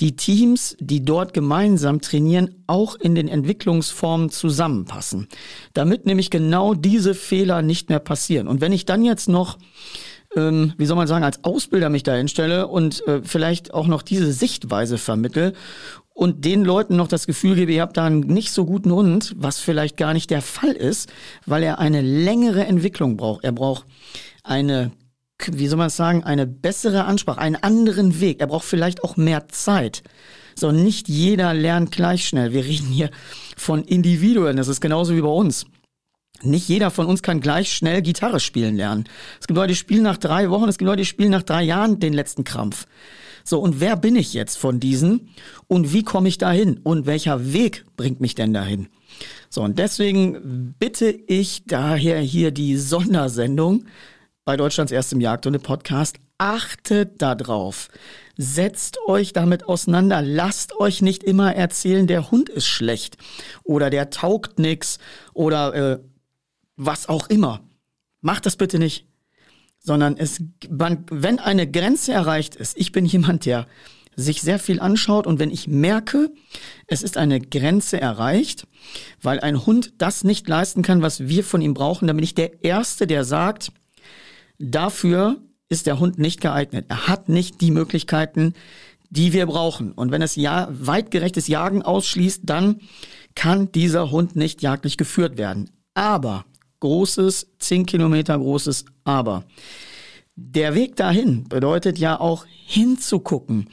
die 0.00 0.16
Teams, 0.16 0.76
die 0.78 1.04
dort 1.04 1.32
gemeinsam 1.32 2.00
trainieren, 2.00 2.54
auch 2.66 2.96
in 2.96 3.14
den 3.14 3.28
Entwicklungsformen 3.28 4.30
zusammenpassen. 4.30 5.28
Damit 5.74 6.06
nämlich 6.06 6.30
genau 6.30 6.74
diese 6.74 7.14
Fehler 7.14 7.62
nicht 7.62 7.88
mehr 7.88 8.00
passieren. 8.00 8.48
Und 8.48 8.60
wenn 8.60 8.72
ich 8.72 8.84
dann 8.84 9.04
jetzt 9.04 9.28
noch 9.28 9.58
ähm, 10.36 10.74
wie 10.78 10.86
soll 10.86 10.96
man 10.96 11.08
sagen, 11.08 11.24
als 11.24 11.42
Ausbilder 11.44 11.88
mich 11.88 12.02
da 12.02 12.14
hinstelle 12.14 12.68
und 12.68 13.06
äh, 13.06 13.22
vielleicht 13.24 13.74
auch 13.74 13.86
noch 13.86 14.02
diese 14.02 14.32
Sichtweise 14.32 14.98
vermittel 14.98 15.54
und 16.14 16.44
den 16.44 16.64
Leuten 16.64 16.96
noch 16.96 17.08
das 17.08 17.26
Gefühl 17.26 17.56
gebe, 17.56 17.72
ihr 17.72 17.82
habt 17.82 17.96
da 17.96 18.04
einen 18.04 18.20
nicht 18.20 18.52
so 18.52 18.64
guten 18.64 18.92
Hund, 18.92 19.34
was 19.36 19.60
vielleicht 19.60 19.96
gar 19.96 20.14
nicht 20.14 20.30
der 20.30 20.42
Fall 20.42 20.72
ist, 20.72 21.12
weil 21.44 21.62
er 21.62 21.78
eine 21.78 22.00
längere 22.00 22.64
Entwicklung 22.64 23.16
braucht. 23.16 23.44
Er 23.44 23.52
braucht 23.52 23.84
eine 24.42 24.92
wie 25.52 25.66
soll 25.66 25.78
man 25.78 25.90
sagen, 25.90 26.24
eine 26.24 26.46
bessere 26.46 27.04
Ansprache, 27.04 27.40
einen 27.40 27.56
anderen 27.56 28.20
Weg. 28.20 28.40
Er 28.40 28.46
braucht 28.46 28.64
vielleicht 28.64 29.04
auch 29.04 29.16
mehr 29.16 29.48
Zeit. 29.48 30.02
So, 30.54 30.72
nicht 30.72 31.08
jeder 31.08 31.52
lernt 31.52 31.92
gleich 31.92 32.26
schnell. 32.26 32.52
Wir 32.52 32.64
reden 32.64 32.86
hier 32.86 33.10
von 33.56 33.84
Individuen. 33.84 34.56
Das 34.56 34.68
ist 34.68 34.80
genauso 34.80 35.14
wie 35.14 35.20
bei 35.20 35.28
uns. 35.28 35.66
Nicht 36.42 36.68
jeder 36.68 36.90
von 36.90 37.06
uns 37.06 37.22
kann 37.22 37.40
gleich 37.40 37.72
schnell 37.72 38.02
Gitarre 38.02 38.40
spielen 38.40 38.76
lernen. 38.76 39.04
Es 39.40 39.46
gibt 39.46 39.56
Leute, 39.56 39.68
die 39.68 39.76
spielen 39.76 40.02
nach 40.02 40.18
drei 40.18 40.50
Wochen, 40.50 40.68
es 40.68 40.78
gibt 40.78 40.86
Leute, 40.86 41.02
die 41.02 41.06
spielen 41.06 41.30
nach 41.30 41.42
drei 41.42 41.62
Jahren 41.62 41.98
den 41.98 42.12
letzten 42.12 42.44
Krampf. 42.44 42.86
So, 43.44 43.60
und 43.60 43.80
wer 43.80 43.96
bin 43.96 44.16
ich 44.16 44.34
jetzt 44.34 44.58
von 44.58 44.80
diesen? 44.80 45.28
Und 45.68 45.92
wie 45.92 46.02
komme 46.02 46.28
ich 46.28 46.36
dahin? 46.36 46.78
Und 46.82 47.06
welcher 47.06 47.52
Weg 47.52 47.84
bringt 47.96 48.20
mich 48.20 48.34
denn 48.34 48.52
dahin? 48.52 48.88
So, 49.48 49.62
und 49.62 49.78
deswegen 49.78 50.74
bitte 50.78 51.10
ich 51.10 51.62
daher 51.66 52.18
hier 52.18 52.50
die 52.50 52.76
Sondersendung 52.76 53.84
bei 54.44 54.56
Deutschlands 54.56 54.92
erstem 54.92 55.20
Jagdhunde-Podcast. 55.20 56.16
Achtet 56.38 57.22
darauf. 57.22 57.88
Setzt 58.36 58.98
euch 59.06 59.32
damit 59.32 59.64
auseinander. 59.64 60.22
Lasst 60.22 60.78
euch 60.78 61.00
nicht 61.00 61.22
immer 61.22 61.54
erzählen, 61.54 62.06
der 62.06 62.30
Hund 62.30 62.48
ist 62.48 62.66
schlecht 62.66 63.16
oder 63.62 63.90
der 63.90 64.10
taugt 64.10 64.58
nix 64.58 64.98
oder 65.32 65.74
äh, 65.74 65.98
was 66.76 67.08
auch 67.08 67.28
immer. 67.28 67.60
Macht 68.20 68.46
das 68.46 68.56
bitte 68.56 68.78
nicht. 68.78 69.06
Sondern 69.78 70.16
es, 70.16 70.42
man, 70.68 71.04
wenn 71.10 71.38
eine 71.38 71.70
Grenze 71.70 72.12
erreicht 72.12 72.56
ist, 72.56 72.76
ich 72.76 72.92
bin 72.92 73.04
jemand, 73.04 73.44
der 73.44 73.66
sich 74.16 74.40
sehr 74.40 74.58
viel 74.58 74.80
anschaut 74.80 75.26
und 75.26 75.38
wenn 75.38 75.50
ich 75.50 75.68
merke, 75.68 76.32
es 76.86 77.02
ist 77.02 77.18
eine 77.18 77.38
Grenze 77.38 78.00
erreicht, 78.00 78.66
weil 79.20 79.40
ein 79.40 79.66
Hund 79.66 79.92
das 79.98 80.24
nicht 80.24 80.48
leisten 80.48 80.80
kann, 80.82 81.02
was 81.02 81.28
wir 81.28 81.44
von 81.44 81.60
ihm 81.60 81.74
brauchen, 81.74 82.06
dann 82.06 82.16
bin 82.16 82.24
ich 82.24 82.34
der 82.34 82.64
Erste, 82.64 83.06
der 83.06 83.24
sagt, 83.24 83.72
Dafür 84.58 85.36
ist 85.68 85.86
der 85.86 85.98
Hund 85.98 86.18
nicht 86.18 86.40
geeignet. 86.40 86.86
Er 86.88 87.08
hat 87.08 87.28
nicht 87.28 87.60
die 87.60 87.70
Möglichkeiten, 87.70 88.54
die 89.10 89.32
wir 89.32 89.46
brauchen. 89.46 89.92
Und 89.92 90.10
wenn 90.10 90.22
es 90.22 90.36
ja 90.36 90.68
weitgerechtes 90.70 91.48
Jagen 91.48 91.82
ausschließt, 91.82 92.42
dann 92.44 92.80
kann 93.34 93.70
dieser 93.72 94.10
Hund 94.10 94.36
nicht 94.36 94.62
jagdlich 94.62 94.96
geführt 94.96 95.36
werden. 95.36 95.70
Aber, 95.94 96.44
großes, 96.80 97.48
10 97.58 97.86
Kilometer 97.86 98.38
großes 98.38 98.84
Aber. 99.04 99.44
Der 100.34 100.74
Weg 100.74 100.96
dahin 100.96 101.44
bedeutet 101.48 101.98
ja 101.98 102.20
auch 102.20 102.44
hinzugucken. 102.66 103.68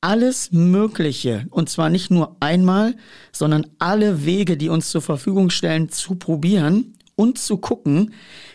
Alles 0.00 0.52
Mögliche, 0.52 1.46
und 1.50 1.68
zwar 1.68 1.90
nicht 1.90 2.10
nur 2.10 2.36
einmal, 2.40 2.94
sondern 3.32 3.66
alle 3.78 4.24
Wege, 4.24 4.56
die 4.56 4.68
uns 4.68 4.90
zur 4.90 5.02
Verfügung 5.02 5.50
stellen, 5.50 5.88
zu 5.88 6.14
probieren 6.14 6.94
und 7.16 7.38
zu 7.38 7.58
gucken, 7.58 8.14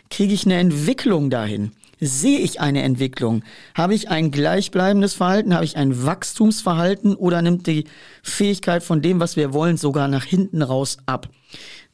kriege 0.10 0.34
ich 0.34 0.46
eine 0.46 0.56
Entwicklung 0.56 1.30
dahin. 1.30 1.74
Sehe 2.00 2.40
ich 2.40 2.60
eine 2.60 2.82
Entwicklung? 2.82 3.44
Habe 3.76 3.94
ich 3.94 4.10
ein 4.10 4.32
gleichbleibendes 4.32 5.14
Verhalten? 5.14 5.54
Habe 5.54 5.66
ich 5.66 5.78
ein 5.78 6.06
Wachstumsverhalten? 6.06 7.16
Oder 7.16 7.42
nimmt 7.42 7.68
die 7.68 7.86
Fähigkeit 8.24 8.84
von 8.84 9.02
dem, 9.02 9.20
was 9.20 9.36
wir 9.36 9.54
wollen, 9.54 9.78
sogar 9.78 10.08
nach 10.08 10.26
hinten 10.26 10.62
raus 10.62 10.98
ab? 11.06 11.30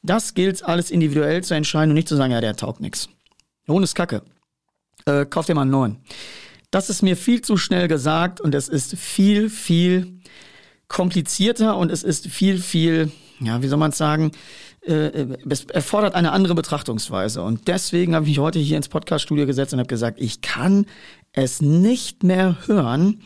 Das 0.02 0.34
gilt 0.34 0.64
alles 0.64 0.92
individuell 0.92 1.44
zu 1.44 1.54
entscheiden 1.54 1.92
und 1.92 1.96
nicht 1.96 2.08
zu 2.08 2.16
sagen, 2.16 2.32
ja, 2.32 2.42
der 2.42 2.56
taugt 2.56 2.80
nichts. 2.80 3.10
Der 3.68 3.76
Hund 3.76 3.84
ist 3.84 3.96
kacke. 3.96 4.24
Äh, 5.06 5.26
kauf 5.26 5.46
dir 5.46 5.56
mal 5.56 5.64
einen 5.64 5.72
neuen. 5.72 5.98
Das 6.72 6.90
ist 6.90 7.02
mir 7.02 7.18
viel 7.18 7.42
zu 7.42 7.58
schnell 7.58 7.88
gesagt 7.88 8.40
und 8.40 8.54
es 8.54 8.70
ist 8.70 8.96
viel, 8.96 9.50
viel 9.50 10.20
komplizierter 10.88 11.78
und 11.78 11.92
es 11.92 12.04
ist 12.04 12.28
viel, 12.28 12.60
viel, 12.60 13.12
ja, 13.40 13.62
wie 13.62 13.68
soll 13.68 13.80
man 13.80 13.92
es 13.92 13.98
sagen, 13.98 14.32
äh, 14.82 15.26
es 15.50 15.66
erfordert 15.66 16.16
eine 16.16 16.32
andere 16.32 16.56
Betrachtungsweise. 16.56 17.42
Und 17.42 17.68
deswegen 17.68 18.16
habe 18.16 18.26
ich 18.26 18.32
mich 18.32 18.40
heute 18.40 18.60
hier 18.60 18.78
ins 18.78 18.90
Podcaststudio 18.90 19.46
gesetzt 19.46 19.74
und 19.74 19.80
habe 19.80 19.88
gesagt, 19.88 20.20
ich 20.22 20.42
kann 20.42 20.86
es 21.32 21.62
nicht 21.62 22.24
mehr 22.24 22.58
hören, 22.66 23.22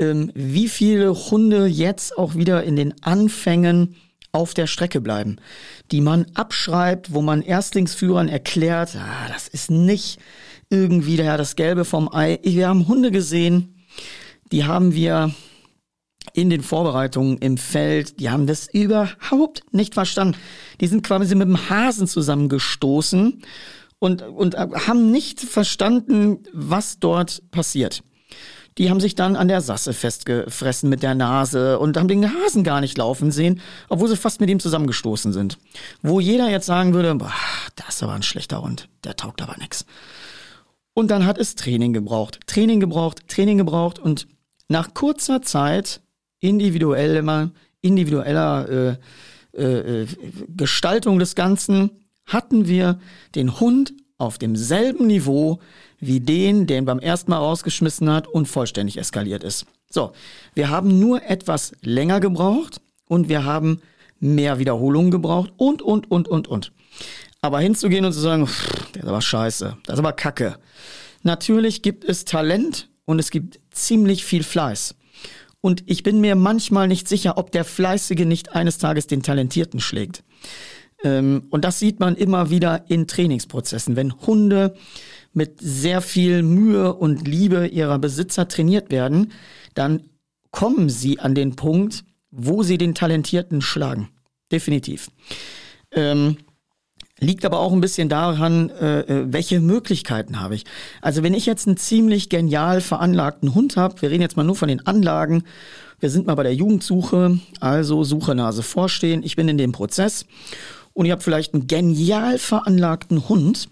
ähm, 0.00 0.32
wie 0.34 0.68
viele 0.68 1.14
Hunde 1.14 1.66
jetzt 1.66 2.18
auch 2.18 2.34
wieder 2.34 2.64
in 2.64 2.76
den 2.76 3.02
Anfängen 3.02 3.96
auf 4.34 4.52
der 4.52 4.66
Strecke 4.66 5.00
bleiben, 5.00 5.36
die 5.92 6.00
man 6.00 6.26
abschreibt, 6.34 7.14
wo 7.14 7.22
man 7.22 7.40
Erstlingsführern 7.40 8.28
erklärt, 8.28 8.96
ah, 8.96 9.28
das 9.32 9.46
ist 9.48 9.70
nicht 9.70 10.18
irgendwie 10.70 11.16
der, 11.16 11.36
das 11.36 11.56
Gelbe 11.56 11.84
vom 11.84 12.12
Ei. 12.12 12.40
Wir 12.42 12.68
haben 12.68 12.88
Hunde 12.88 13.10
gesehen, 13.12 13.84
die 14.50 14.64
haben 14.64 14.94
wir 14.94 15.32
in 16.32 16.50
den 16.50 16.62
Vorbereitungen 16.62 17.38
im 17.38 17.56
Feld, 17.56 18.18
die 18.18 18.28
haben 18.28 18.48
das 18.48 18.66
überhaupt 18.72 19.62
nicht 19.70 19.94
verstanden. 19.94 20.36
Die 20.80 20.88
sind 20.88 21.06
quasi 21.06 21.34
mit 21.36 21.46
dem 21.46 21.70
Hasen 21.70 22.08
zusammengestoßen 22.08 23.40
und, 24.00 24.22
und 24.22 24.56
haben 24.56 25.12
nicht 25.12 25.40
verstanden, 25.40 26.40
was 26.52 26.98
dort 26.98 27.42
passiert. 27.52 28.02
Die 28.78 28.90
haben 28.90 29.00
sich 29.00 29.14
dann 29.14 29.36
an 29.36 29.48
der 29.48 29.60
Sasse 29.60 29.92
festgefressen 29.92 30.88
mit 30.88 31.02
der 31.02 31.14
Nase 31.14 31.78
und 31.78 31.96
haben 31.96 32.08
den 32.08 32.28
Hasen 32.34 32.64
gar 32.64 32.80
nicht 32.80 32.98
laufen 32.98 33.30
sehen, 33.30 33.60
obwohl 33.88 34.08
sie 34.08 34.16
fast 34.16 34.40
mit 34.40 34.50
ihm 34.50 34.58
zusammengestoßen 34.58 35.32
sind. 35.32 35.58
Wo 36.02 36.18
jeder 36.18 36.50
jetzt 36.50 36.66
sagen 36.66 36.92
würde, 36.92 37.14
boah, 37.14 37.32
das 37.76 37.96
ist 37.96 38.02
aber 38.02 38.14
ein 38.14 38.22
schlechter 38.22 38.62
Hund, 38.62 38.88
der 39.04 39.16
taugt 39.16 39.42
aber 39.42 39.56
nix. 39.58 39.86
Und 40.92 41.10
dann 41.10 41.26
hat 41.26 41.38
es 41.38 41.54
Training 41.54 41.92
gebraucht, 41.92 42.40
Training 42.46 42.80
gebraucht, 42.80 43.28
Training 43.28 43.58
gebraucht 43.58 43.98
und 43.98 44.26
nach 44.68 44.94
kurzer 44.94 45.42
Zeit 45.42 46.00
individueller, 46.40 47.50
individueller 47.80 48.98
äh, 49.56 49.62
äh, 50.02 50.06
Gestaltung 50.48 51.18
des 51.18 51.34
Ganzen 51.34 51.90
hatten 52.26 52.66
wir 52.66 52.98
den 53.34 53.60
Hund 53.60 53.94
auf 54.18 54.38
demselben 54.38 55.06
Niveau 55.06 55.60
wie 56.06 56.20
den, 56.20 56.66
der 56.66 56.78
ihn 56.78 56.84
beim 56.84 56.98
ersten 56.98 57.30
Mal 57.30 57.38
rausgeschmissen 57.38 58.10
hat 58.10 58.28
und 58.28 58.46
vollständig 58.46 58.98
eskaliert 58.98 59.44
ist. 59.44 59.66
So, 59.90 60.12
wir 60.54 60.70
haben 60.70 60.98
nur 60.98 61.22
etwas 61.22 61.72
länger 61.82 62.20
gebraucht 62.20 62.80
und 63.06 63.28
wir 63.28 63.44
haben 63.44 63.80
mehr 64.20 64.58
Wiederholungen 64.58 65.10
gebraucht 65.10 65.52
und, 65.56 65.82
und, 65.82 66.10
und, 66.10 66.28
und, 66.28 66.48
und. 66.48 66.72
Aber 67.40 67.60
hinzugehen 67.60 68.04
und 68.04 68.12
zu 68.12 68.20
sagen, 68.20 68.46
pff, 68.46 68.92
der 68.92 69.02
ist 69.02 69.08
aber 69.08 69.20
scheiße, 69.20 69.76
das 69.84 69.94
ist 69.94 69.98
aber 69.98 70.12
kacke. 70.12 70.56
Natürlich 71.22 71.82
gibt 71.82 72.04
es 72.04 72.24
Talent 72.24 72.88
und 73.04 73.18
es 73.18 73.30
gibt 73.30 73.60
ziemlich 73.70 74.24
viel 74.24 74.42
Fleiß. 74.42 74.94
Und 75.60 75.82
ich 75.86 76.02
bin 76.02 76.20
mir 76.20 76.36
manchmal 76.36 76.88
nicht 76.88 77.08
sicher, 77.08 77.38
ob 77.38 77.50
der 77.50 77.64
Fleißige 77.64 78.26
nicht 78.26 78.52
eines 78.52 78.78
Tages 78.78 79.06
den 79.06 79.22
Talentierten 79.22 79.80
schlägt. 79.80 80.22
Ähm, 81.04 81.44
und 81.50 81.64
das 81.64 81.78
sieht 81.78 82.00
man 82.00 82.16
immer 82.16 82.50
wieder 82.50 82.84
in 82.88 83.06
Trainingsprozessen. 83.06 83.94
Wenn 83.94 84.12
Hunde 84.12 84.74
mit 85.32 85.60
sehr 85.60 86.00
viel 86.00 86.42
Mühe 86.42 86.94
und 86.94 87.28
Liebe 87.28 87.66
ihrer 87.68 87.98
Besitzer 87.98 88.48
trainiert 88.48 88.90
werden, 88.90 89.32
dann 89.74 90.04
kommen 90.50 90.88
sie 90.88 91.20
an 91.20 91.34
den 91.34 91.54
Punkt, 91.54 92.04
wo 92.30 92.62
sie 92.62 92.78
den 92.78 92.94
Talentierten 92.94 93.60
schlagen. 93.60 94.08
Definitiv. 94.50 95.10
Ähm, 95.92 96.38
Liegt 97.20 97.44
aber 97.44 97.60
auch 97.60 97.72
ein 97.72 97.80
bisschen 97.80 98.08
daran, 98.08 98.70
äh, 98.70 99.00
äh, 99.00 99.32
welche 99.32 99.60
Möglichkeiten 99.60 100.40
habe 100.40 100.56
ich. 100.56 100.64
Also 101.00 101.22
wenn 101.22 101.32
ich 101.32 101.46
jetzt 101.46 101.66
einen 101.66 101.76
ziemlich 101.76 102.28
genial 102.28 102.80
veranlagten 102.80 103.54
Hund 103.54 103.76
habe, 103.76 104.02
wir 104.02 104.10
reden 104.10 104.22
jetzt 104.22 104.36
mal 104.36 104.42
nur 104.42 104.56
von 104.56 104.68
den 104.68 104.84
Anlagen, 104.84 105.44
wir 106.00 106.10
sind 106.10 106.26
mal 106.26 106.34
bei 106.34 106.42
der 106.42 106.54
Jugendsuche, 106.54 107.38
also 107.60 108.02
Suche 108.02 108.34
Nase 108.34 108.64
vorstehen, 108.64 109.22
ich 109.22 109.36
bin 109.36 109.48
in 109.48 109.58
dem 109.58 109.70
Prozess 109.70 110.26
und 110.94 111.06
ich 111.06 111.12
habe 111.12 111.22
vielleicht 111.22 111.52
einen 111.52 111.66
genial 111.66 112.38
veranlagten 112.38 113.28
Hund. 113.28 113.68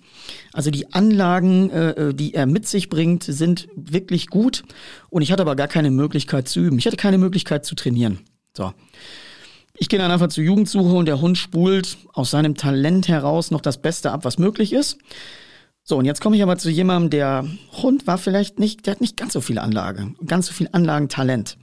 Also 0.52 0.70
die 0.70 0.92
Anlagen, 0.92 1.70
äh, 1.70 1.90
äh, 1.90 2.14
die 2.14 2.34
er 2.34 2.46
mit 2.46 2.66
sich 2.66 2.88
bringt, 2.88 3.24
sind 3.24 3.68
wirklich 3.74 4.26
gut 4.26 4.64
und 5.08 5.22
ich 5.22 5.32
hatte 5.32 5.42
aber 5.42 5.56
gar 5.56 5.68
keine 5.68 5.90
Möglichkeit 5.90 6.48
zu 6.48 6.60
üben. 6.60 6.78
Ich 6.78 6.86
hatte 6.86 6.96
keine 6.96 7.18
Möglichkeit 7.18 7.64
zu 7.64 7.74
trainieren. 7.74 8.18
So. 8.56 8.72
Ich 9.74 9.88
gehe 9.88 9.98
dann 9.98 10.10
einfach 10.10 10.28
zur 10.28 10.44
Jugendsuche 10.44 10.94
und 10.94 11.06
der 11.06 11.20
Hund 11.20 11.38
spult 11.38 11.96
aus 12.12 12.30
seinem 12.30 12.56
Talent 12.56 13.08
heraus 13.08 13.50
noch 13.50 13.62
das 13.62 13.80
Beste 13.80 14.12
ab, 14.12 14.24
was 14.24 14.38
möglich 14.38 14.72
ist. 14.72 14.98
So, 15.84 15.96
und 15.96 16.04
jetzt 16.04 16.20
komme 16.20 16.36
ich 16.36 16.42
aber 16.42 16.58
zu 16.58 16.70
jemandem, 16.70 17.10
der 17.10 17.44
Hund 17.82 18.06
war 18.06 18.18
vielleicht 18.18 18.60
nicht, 18.60 18.86
der 18.86 18.94
hat 18.94 19.00
nicht 19.00 19.16
ganz 19.16 19.32
so 19.32 19.40
viel 19.40 19.58
Anlage, 19.58 20.14
ganz 20.26 20.46
so 20.46 20.52
viel 20.52 20.68
Anlagentalent. 20.70 21.56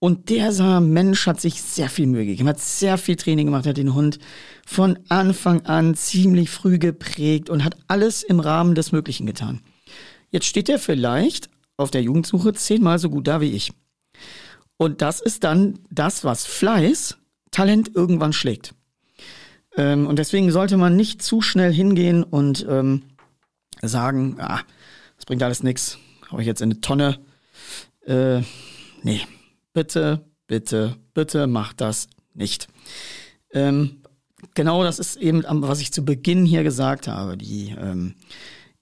Und 0.00 0.30
dieser 0.30 0.80
Mensch 0.80 1.26
hat 1.26 1.42
sich 1.42 1.60
sehr 1.60 1.90
viel 1.90 2.06
Mühe 2.06 2.24
gegeben, 2.24 2.48
hat 2.48 2.58
sehr 2.58 2.96
viel 2.96 3.16
Training 3.16 3.46
gemacht, 3.46 3.66
hat 3.66 3.76
den 3.76 3.94
Hund 3.94 4.18
von 4.66 4.98
Anfang 5.10 5.66
an 5.66 5.94
ziemlich 5.94 6.48
früh 6.48 6.78
geprägt 6.78 7.50
und 7.50 7.64
hat 7.64 7.76
alles 7.86 8.22
im 8.22 8.40
Rahmen 8.40 8.74
des 8.74 8.92
Möglichen 8.92 9.26
getan. 9.26 9.60
Jetzt 10.30 10.46
steht 10.46 10.70
er 10.70 10.78
vielleicht 10.78 11.50
auf 11.76 11.90
der 11.90 12.02
Jugendsuche 12.02 12.54
zehnmal 12.54 12.98
so 12.98 13.10
gut 13.10 13.28
da 13.28 13.42
wie 13.42 13.52
ich. 13.52 13.72
Und 14.78 15.02
das 15.02 15.20
ist 15.20 15.44
dann 15.44 15.80
das, 15.90 16.24
was 16.24 16.46
Fleiß 16.46 17.18
Talent 17.50 17.94
irgendwann 17.94 18.32
schlägt. 18.32 18.74
Ähm, 19.76 20.06
und 20.06 20.18
deswegen 20.18 20.50
sollte 20.50 20.78
man 20.78 20.96
nicht 20.96 21.20
zu 21.20 21.42
schnell 21.42 21.74
hingehen 21.74 22.22
und 22.24 22.66
ähm, 22.66 23.02
sagen, 23.82 24.36
ah, 24.38 24.60
das 25.16 25.26
bringt 25.26 25.42
alles 25.42 25.62
nichts, 25.62 25.98
hau 26.32 26.38
ich 26.38 26.46
jetzt 26.46 26.62
in 26.62 26.70
eine 26.70 26.80
Tonne. 26.80 27.18
Äh, 28.06 28.40
nee, 29.02 29.20
bitte, 29.72 30.24
bitte, 30.46 30.96
bitte 31.14 31.46
macht 31.46 31.80
das 31.80 32.08
nicht. 32.34 32.68
Ähm, 33.52 34.02
genau 34.54 34.82
das 34.82 34.98
ist 34.98 35.16
eben, 35.16 35.44
was 35.46 35.80
ich 35.80 35.92
zu 35.92 36.04
Beginn 36.04 36.44
hier 36.44 36.62
gesagt 36.62 37.08
habe. 37.08 37.36
Die, 37.36 37.74
ähm, 37.78 38.14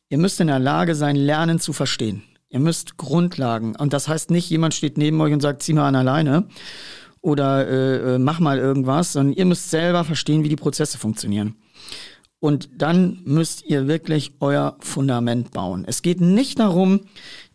ihr 0.09 0.19
müsst 0.19 0.41
in 0.41 0.47
der 0.47 0.59
Lage 0.59 0.95
sein, 0.95 1.17
Lernen 1.17 1.61
zu 1.61 1.73
verstehen. 1.73 2.23
Ihr 2.51 2.61
müsst 2.61 2.97
Grundlagen. 2.97 3.77
Und 3.77 3.93
das 3.93 4.09
heißt 4.09 4.31
nicht, 4.31 4.49
jemand 4.49 4.75
steht 4.75 4.97
neben 4.97 5.21
euch 5.21 5.33
und 5.33 5.41
sagt, 5.41 5.63
zieh 5.63 5.75
mal 5.75 5.87
an 5.87 5.97
alleine 5.97 6.49
oder 7.21 7.67
äh, 7.69 8.15
äh, 8.15 8.19
mach 8.19 8.41
mal 8.41 8.59
irgendwas, 8.59 9.13
sondern 9.13 9.35
ihr 9.35 9.45
müsst 9.45 9.71
selber 9.71 10.05
verstehen, 10.05 10.45
wie 10.45 10.49
die 10.49 10.57
Prozesse 10.57 10.99
funktionieren. 10.99 11.57
Und 12.41 12.71
dann 12.77 13.21
müsst 13.25 13.65
ihr 13.65 13.89
wirklich 13.89 14.33
euer 14.41 14.77
Fundament 14.81 15.51
bauen. 15.51 15.85
Es 15.87 16.03
geht 16.03 16.21
nicht 16.21 16.61
darum, 16.61 17.01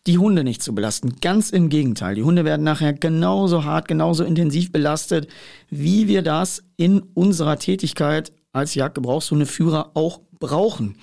die 0.07 0.17
Hunde 0.17 0.43
nicht 0.43 0.61
zu 0.61 0.75
belasten. 0.75 1.15
Ganz 1.21 1.49
im 1.49 1.69
Gegenteil. 1.69 2.15
Die 2.15 2.23
Hunde 2.23 2.43
werden 2.43 2.63
nachher 2.63 2.93
genauso 2.93 3.63
hart, 3.63 3.87
genauso 3.87 4.23
intensiv 4.23 4.71
belastet, 4.71 5.27
wie 5.69 6.07
wir 6.07 6.21
das 6.21 6.63
in 6.75 7.01
unserer 7.13 7.57
Tätigkeit 7.57 8.33
als 8.51 8.75
Jagdgebrauchshundeführer 8.75 9.91
auch 9.93 10.21
brauchen. 10.39 10.97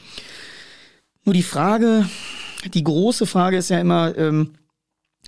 Nur 1.25 1.35
die 1.35 1.43
Frage, 1.43 2.09
die 2.75 2.85
große 2.85 3.27
Frage 3.27 3.57
ist 3.57 3.71
ja 3.71 3.81
immer, 3.81 4.17
ähm, 4.17 4.53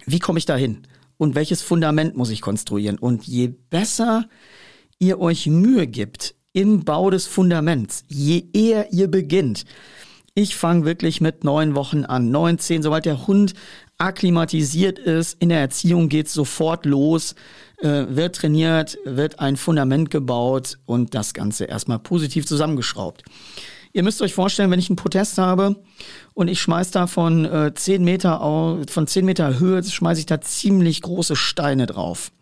wie 0.06 0.18
komme 0.18 0.38
ich 0.38 0.46
da 0.46 0.56
hin? 0.56 0.82
Und 1.16 1.34
welches 1.34 1.62
Fundament 1.62 2.16
muss 2.16 2.30
ich 2.30 2.40
konstruieren? 2.40 2.98
Und 2.98 3.26
je 3.26 3.48
besser 3.48 4.28
ihr 4.98 5.20
euch 5.20 5.46
Mühe 5.46 5.86
gibt 5.86 6.34
im 6.52 6.84
Bau 6.84 7.10
des 7.10 7.26
Fundaments, 7.26 8.04
je 8.08 8.44
eher 8.52 8.92
ihr 8.92 9.08
beginnt, 9.08 9.64
ich 10.34 10.56
fange 10.56 10.84
wirklich 10.84 11.20
mit 11.20 11.44
neun 11.44 11.74
Wochen 11.74 12.04
an, 12.04 12.30
neun, 12.30 12.58
zehn, 12.58 12.82
sobald 12.82 13.04
der 13.04 13.26
Hund 13.26 13.52
akklimatisiert 13.98 14.98
ist, 14.98 15.36
in 15.40 15.50
der 15.50 15.60
Erziehung 15.60 16.08
geht's 16.08 16.32
sofort 16.32 16.86
los, 16.86 17.34
äh, 17.78 18.06
wird 18.08 18.36
trainiert, 18.36 18.98
wird 19.04 19.40
ein 19.40 19.56
Fundament 19.56 20.10
gebaut 20.10 20.78
und 20.86 21.14
das 21.14 21.34
Ganze 21.34 21.66
erstmal 21.66 21.98
positiv 21.98 22.46
zusammengeschraubt. 22.46 23.22
Ihr 23.92 24.02
müsst 24.02 24.22
euch 24.22 24.32
vorstellen, 24.32 24.70
wenn 24.70 24.78
ich 24.78 24.88
einen 24.88 24.96
Protest 24.96 25.36
habe 25.36 25.76
und 26.32 26.48
ich 26.48 26.62
schmeiß 26.62 26.92
da 26.92 27.06
von 27.06 27.44
äh, 27.44 27.74
10 27.74 28.02
Meter 28.02 28.40
von 28.88 29.06
10 29.06 29.26
Meter 29.26 29.60
Höhe, 29.60 29.84
schmeiße 29.84 30.20
ich 30.20 30.26
da 30.26 30.40
ziemlich 30.40 31.02
große 31.02 31.36
Steine 31.36 31.84
drauf. 31.84 32.32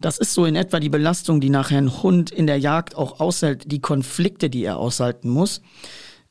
Das 0.00 0.18
ist 0.18 0.34
so 0.34 0.44
in 0.44 0.56
etwa 0.56 0.80
die 0.80 0.88
Belastung, 0.88 1.40
die 1.40 1.50
nachher 1.50 1.78
ein 1.78 2.02
Hund 2.02 2.32
in 2.32 2.48
der 2.48 2.58
Jagd 2.58 2.96
auch 2.96 3.20
aushält, 3.20 3.70
die 3.70 3.80
Konflikte, 3.80 4.50
die 4.50 4.64
er 4.64 4.78
aushalten 4.78 5.28
muss. 5.28 5.62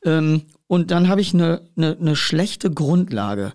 Ähm, 0.04 0.42
und 0.72 0.90
dann 0.90 1.08
habe 1.08 1.20
ich 1.20 1.34
eine, 1.34 1.60
eine, 1.76 1.98
eine 2.00 2.16
schlechte 2.16 2.70
Grundlage. 2.70 3.52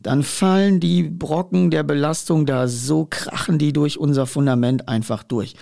Dann 0.00 0.24
fallen 0.24 0.80
die 0.80 1.04
Brocken 1.04 1.70
der 1.70 1.84
Belastung 1.84 2.44
da 2.44 2.66
so 2.66 3.06
krachen 3.08 3.56
die 3.56 3.72
durch 3.72 3.98
unser 3.98 4.26
Fundament 4.26 4.88
einfach 4.88 5.22
durch. 5.22 5.54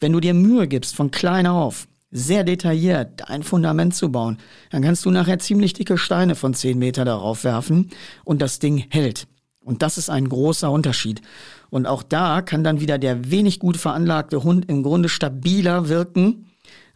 Wenn 0.00 0.10
du 0.10 0.18
dir 0.18 0.34
Mühe 0.34 0.66
gibst, 0.66 0.96
von 0.96 1.12
klein 1.12 1.46
auf, 1.46 1.86
sehr 2.10 2.42
detailliert 2.42 3.30
ein 3.30 3.44
Fundament 3.44 3.94
zu 3.94 4.10
bauen, 4.10 4.38
dann 4.72 4.82
kannst 4.82 5.04
du 5.04 5.12
nachher 5.12 5.38
ziemlich 5.38 5.72
dicke 5.72 5.96
Steine 5.96 6.34
von 6.34 6.52
10 6.52 6.76
Meter 6.76 7.04
darauf 7.04 7.44
werfen 7.44 7.90
und 8.24 8.42
das 8.42 8.58
Ding 8.58 8.86
hält. 8.90 9.28
Und 9.62 9.82
das 9.82 9.98
ist 9.98 10.10
ein 10.10 10.28
großer 10.28 10.68
Unterschied. 10.68 11.22
Und 11.68 11.86
auch 11.86 12.02
da 12.02 12.42
kann 12.42 12.64
dann 12.64 12.80
wieder 12.80 12.98
der 12.98 13.30
wenig 13.30 13.60
gut 13.60 13.76
veranlagte 13.76 14.42
Hund 14.42 14.68
im 14.68 14.82
Grunde 14.82 15.10
stabiler 15.10 15.88
wirken 15.88 16.46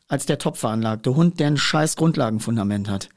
als 0.08 0.26
der 0.26 0.38
top 0.38 0.56
veranlagte 0.56 1.14
Hund, 1.14 1.38
der 1.38 1.46
ein 1.46 1.56
scheiß 1.56 1.94
Grundlagenfundament 1.94 2.90
hat. 2.90 3.10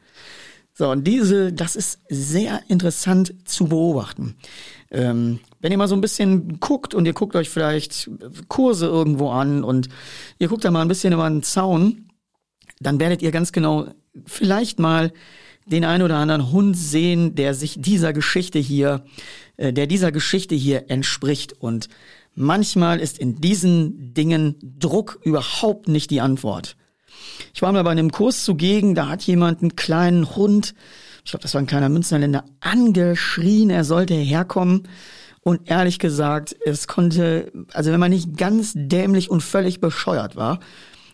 So, 0.77 0.91
und 0.91 1.07
diese, 1.07 1.51
das 1.51 1.75
ist 1.75 2.01
sehr 2.07 2.61
interessant 2.67 3.33
zu 3.45 3.65
beobachten. 3.65 4.35
Ähm, 4.91 5.39
wenn 5.59 5.71
ihr 5.71 5.77
mal 5.79 5.87
so 5.87 5.95
ein 5.95 6.01
bisschen 6.01 6.59
guckt 6.59 6.93
und 6.93 7.07
ihr 7.07 7.13
guckt 7.13 7.35
euch 7.35 7.49
vielleicht 7.49 8.11
Kurse 8.47 8.85
irgendwo 8.85 9.31
an 9.31 9.63
und 9.63 9.89
ihr 10.37 10.47
guckt 10.47 10.63
da 10.63 10.69
mal 10.69 10.83
ein 10.83 10.87
bisschen 10.87 11.13
über 11.13 11.27
den 11.27 11.41
Zaun, 11.41 12.11
dann 12.79 12.99
werdet 12.99 13.23
ihr 13.23 13.31
ganz 13.31 13.51
genau 13.51 13.87
vielleicht 14.27 14.77
mal 14.77 15.11
den 15.65 15.83
ein 15.83 16.03
oder 16.03 16.17
anderen 16.17 16.51
Hund 16.51 16.77
sehen, 16.77 17.33
der 17.33 17.55
sich 17.55 17.81
dieser 17.81 18.13
Geschichte 18.13 18.59
hier, 18.59 19.03
äh, 19.57 19.73
der 19.73 19.87
dieser 19.87 20.11
Geschichte 20.11 20.53
hier 20.53 20.91
entspricht. 20.91 21.53
Und 21.53 21.89
manchmal 22.35 22.99
ist 22.99 23.17
in 23.17 23.41
diesen 23.41 24.13
Dingen 24.13 24.57
Druck 24.77 25.19
überhaupt 25.23 25.87
nicht 25.87 26.11
die 26.11 26.21
Antwort. 26.21 26.77
Ich 27.53 27.61
war 27.61 27.71
mal 27.71 27.83
bei 27.83 27.91
einem 27.91 28.11
Kurs 28.11 28.43
zugegen, 28.43 28.95
da 28.95 29.09
hat 29.09 29.23
jemand 29.23 29.61
einen 29.61 29.75
kleinen 29.75 30.35
Hund, 30.35 30.75
ich 31.23 31.31
glaube, 31.31 31.43
das 31.43 31.53
war 31.53 31.61
ein 31.61 31.67
kleiner 31.67 31.89
Münsterländer, 31.89 32.45
angeschrien, 32.59 33.69
er 33.69 33.83
sollte 33.83 34.13
herkommen. 34.13 34.87
Und 35.41 35.69
ehrlich 35.69 35.97
gesagt, 35.97 36.55
es 36.65 36.87
konnte, 36.87 37.51
also 37.71 37.91
wenn 37.91 37.99
man 37.99 38.11
nicht 38.11 38.37
ganz 38.37 38.73
dämlich 38.75 39.29
und 39.29 39.41
völlig 39.41 39.79
bescheuert 39.79 40.35
war, 40.35 40.59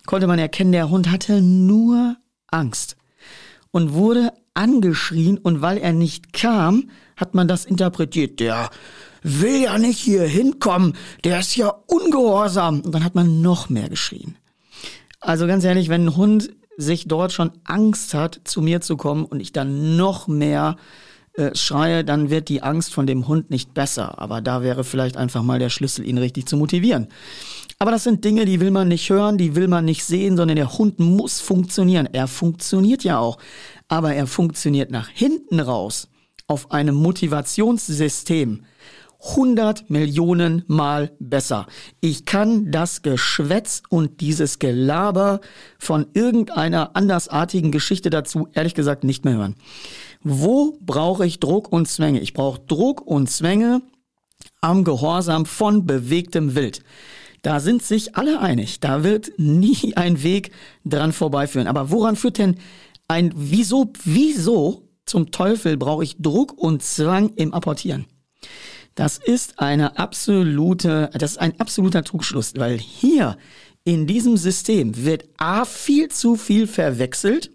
konnte 0.05 0.27
man 0.27 0.39
erkennen, 0.39 0.71
der 0.71 0.89
Hund 0.89 1.11
hatte 1.11 1.41
nur 1.41 2.17
Angst 2.47 2.97
und 3.71 3.93
wurde 3.93 4.31
angeschrien 4.53 5.37
und 5.37 5.61
weil 5.61 5.77
er 5.77 5.93
nicht 5.93 6.33
kam, 6.33 6.89
hat 7.15 7.35
man 7.35 7.47
das 7.47 7.65
interpretiert. 7.65 8.39
Der 8.39 8.69
will 9.23 9.63
ja 9.63 9.77
nicht 9.77 9.99
hier 9.99 10.23
hinkommen, 10.23 10.95
der 11.23 11.39
ist 11.39 11.55
ja 11.55 11.69
ungehorsam. 11.87 12.81
Und 12.81 12.93
dann 12.93 13.03
hat 13.03 13.15
man 13.15 13.41
noch 13.41 13.69
mehr 13.69 13.89
geschrien. 13.89 14.35
Also 15.23 15.47
ganz 15.47 15.63
ehrlich, 15.63 15.87
wenn 15.87 16.05
ein 16.05 16.15
Hund 16.17 16.49
sich 16.75 17.07
dort 17.07 17.31
schon 17.31 17.51
Angst 17.63 18.13
hat, 18.13 18.41
zu 18.43 18.61
mir 18.61 18.81
zu 18.81 18.97
kommen 18.97 19.25
und 19.25 19.39
ich 19.39 19.53
dann 19.53 19.95
noch 19.95 20.27
mehr 20.27 20.75
äh, 21.35 21.55
schreie, 21.55 22.03
dann 22.03 22.29
wird 22.29 22.49
die 22.49 22.61
Angst 22.61 22.93
von 22.93 23.07
dem 23.07 23.27
Hund 23.27 23.49
nicht 23.49 23.73
besser. 23.73 24.19
Aber 24.19 24.41
da 24.41 24.61
wäre 24.61 24.83
vielleicht 24.83 25.15
einfach 25.15 25.43
mal 25.43 25.59
der 25.59 25.69
Schlüssel, 25.69 26.05
ihn 26.05 26.17
richtig 26.17 26.47
zu 26.47 26.57
motivieren. 26.57 27.07
Aber 27.79 27.91
das 27.91 28.03
sind 28.03 28.25
Dinge, 28.25 28.45
die 28.45 28.59
will 28.59 28.71
man 28.71 28.89
nicht 28.89 29.09
hören, 29.09 29.37
die 29.37 29.55
will 29.55 29.67
man 29.67 29.85
nicht 29.85 30.03
sehen, 30.03 30.35
sondern 30.35 30.57
der 30.57 30.77
Hund 30.77 30.99
muss 30.99 31.39
funktionieren. 31.39 32.07
Er 32.11 32.27
funktioniert 32.27 33.03
ja 33.03 33.17
auch. 33.17 33.37
Aber 33.87 34.13
er 34.13 34.27
funktioniert 34.27 34.91
nach 34.91 35.07
hinten 35.07 35.59
raus 35.59 36.09
auf 36.47 36.71
einem 36.71 36.95
Motivationssystem 36.95 38.65
100 39.25 39.89
Millionen 39.89 40.63
Mal 40.67 41.11
besser. 41.19 41.67
Ich 42.01 42.25
kann 42.25 42.71
das 42.71 43.01
Geschwätz 43.01 43.81
und 43.89 44.21
dieses 44.21 44.59
Gelaber 44.59 45.39
von 45.79 46.07
irgendeiner 46.13 46.95
andersartigen 46.95 47.71
Geschichte 47.71 48.09
dazu 48.09 48.49
ehrlich 48.53 48.73
gesagt 48.73 49.03
nicht 49.03 49.23
mehr 49.25 49.35
hören. 49.35 49.55
Wo 50.21 50.77
brauche 50.81 51.25
ich 51.25 51.39
Druck 51.39 51.71
und 51.71 51.87
Zwänge? 51.87 52.19
Ich 52.19 52.33
brauche 52.33 52.61
Druck 52.67 53.01
und 53.01 53.29
Zwänge 53.29 53.81
am 54.61 54.83
Gehorsam 54.83 55.45
von 55.45 55.85
bewegtem 55.85 56.55
Wild. 56.55 56.83
Da 57.41 57.59
sind 57.59 57.83
sich 57.83 58.15
alle 58.15 58.39
einig. 58.39 58.79
Da 58.79 59.03
wird 59.03 59.31
nie 59.37 59.95
ein 59.95 60.23
Weg 60.23 60.51
dran 60.85 61.11
vorbeiführen. 61.11 61.67
Aber 61.67 61.91
woran 61.91 62.15
führt 62.15 62.37
denn 62.37 62.55
ein, 63.07 63.33
wieso, 63.35 63.91
wieso 64.05 64.87
zum 65.05 65.31
Teufel 65.31 65.75
brauche 65.75 66.03
ich 66.03 66.17
Druck 66.17 66.53
und 66.57 66.81
Zwang 66.81 67.33
im 67.35 67.53
Apportieren? 67.53 68.05
Das 68.95 69.17
ist 69.17 69.59
eine 69.59 69.97
absolute, 69.97 71.09
das 71.13 71.31
ist 71.31 71.37
ein 71.37 71.59
absoluter 71.59 72.03
Trugschluss, 72.03 72.53
weil 72.55 72.77
hier 72.77 73.37
in 73.83 74.07
diesem 74.07 74.37
System 74.37 75.03
wird 75.03 75.25
A 75.37 75.65
viel 75.65 76.09
zu 76.09 76.35
viel 76.35 76.67
verwechselt. 76.67 77.51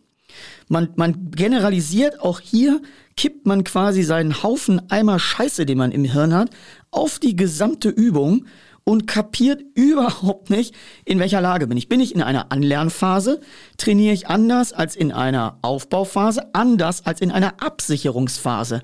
Man, 0.69 0.91
man 0.97 1.31
generalisiert 1.31 2.21
auch 2.21 2.41
hier, 2.41 2.83
kippt 3.17 3.47
man 3.47 3.65
quasi 3.65 4.03
seinen 4.03 4.43
Haufen 4.43 4.91
Eimer 4.91 5.19
Scheiße, 5.19 5.65
den 5.65 5.79
man 5.79 5.93
im 5.93 6.05
Hirn 6.05 6.35
hat, 6.35 6.51
auf 6.91 7.19
die 7.19 7.35
gesamte 7.35 7.89
Übung 7.89 8.45
und 8.85 9.07
kapiert 9.07 9.63
überhaupt 9.75 10.51
nicht, 10.51 10.75
in 11.05 11.19
welcher 11.19 11.41
Lage 11.41 11.67
bin 11.67 11.79
ich. 11.79 11.89
Bin 11.89 12.01
ich 12.01 12.15
in 12.15 12.23
einer 12.23 12.51
Anlernphase? 12.53 13.41
Trainiere 13.77 14.15
ich 14.15 14.29
anders 14.29 14.73
als 14.73 14.97
in 14.97 15.13
einer 15.13 15.59
Aufbauphase? 15.63 16.55
Anders 16.55 17.07
als 17.07 17.21
in 17.21 17.31
einer 17.31 17.63
Absicherungsphase? 17.63 18.83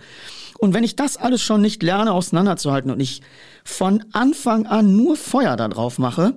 Und 0.59 0.75
wenn 0.75 0.85
ich 0.85 0.97
das 0.97 1.17
alles 1.17 1.43
schon 1.43 1.61
nicht 1.61 1.83
lerne 1.83 2.13
auseinanderzuhalten 2.13 2.91
und 2.91 3.01
ich 3.01 3.23
von 3.65 4.05
Anfang 4.13 4.67
an 4.67 4.97
nur 4.97 5.17
Feuer 5.17 5.57
da 5.57 5.69
drauf 5.69 5.99
mache, 5.99 6.37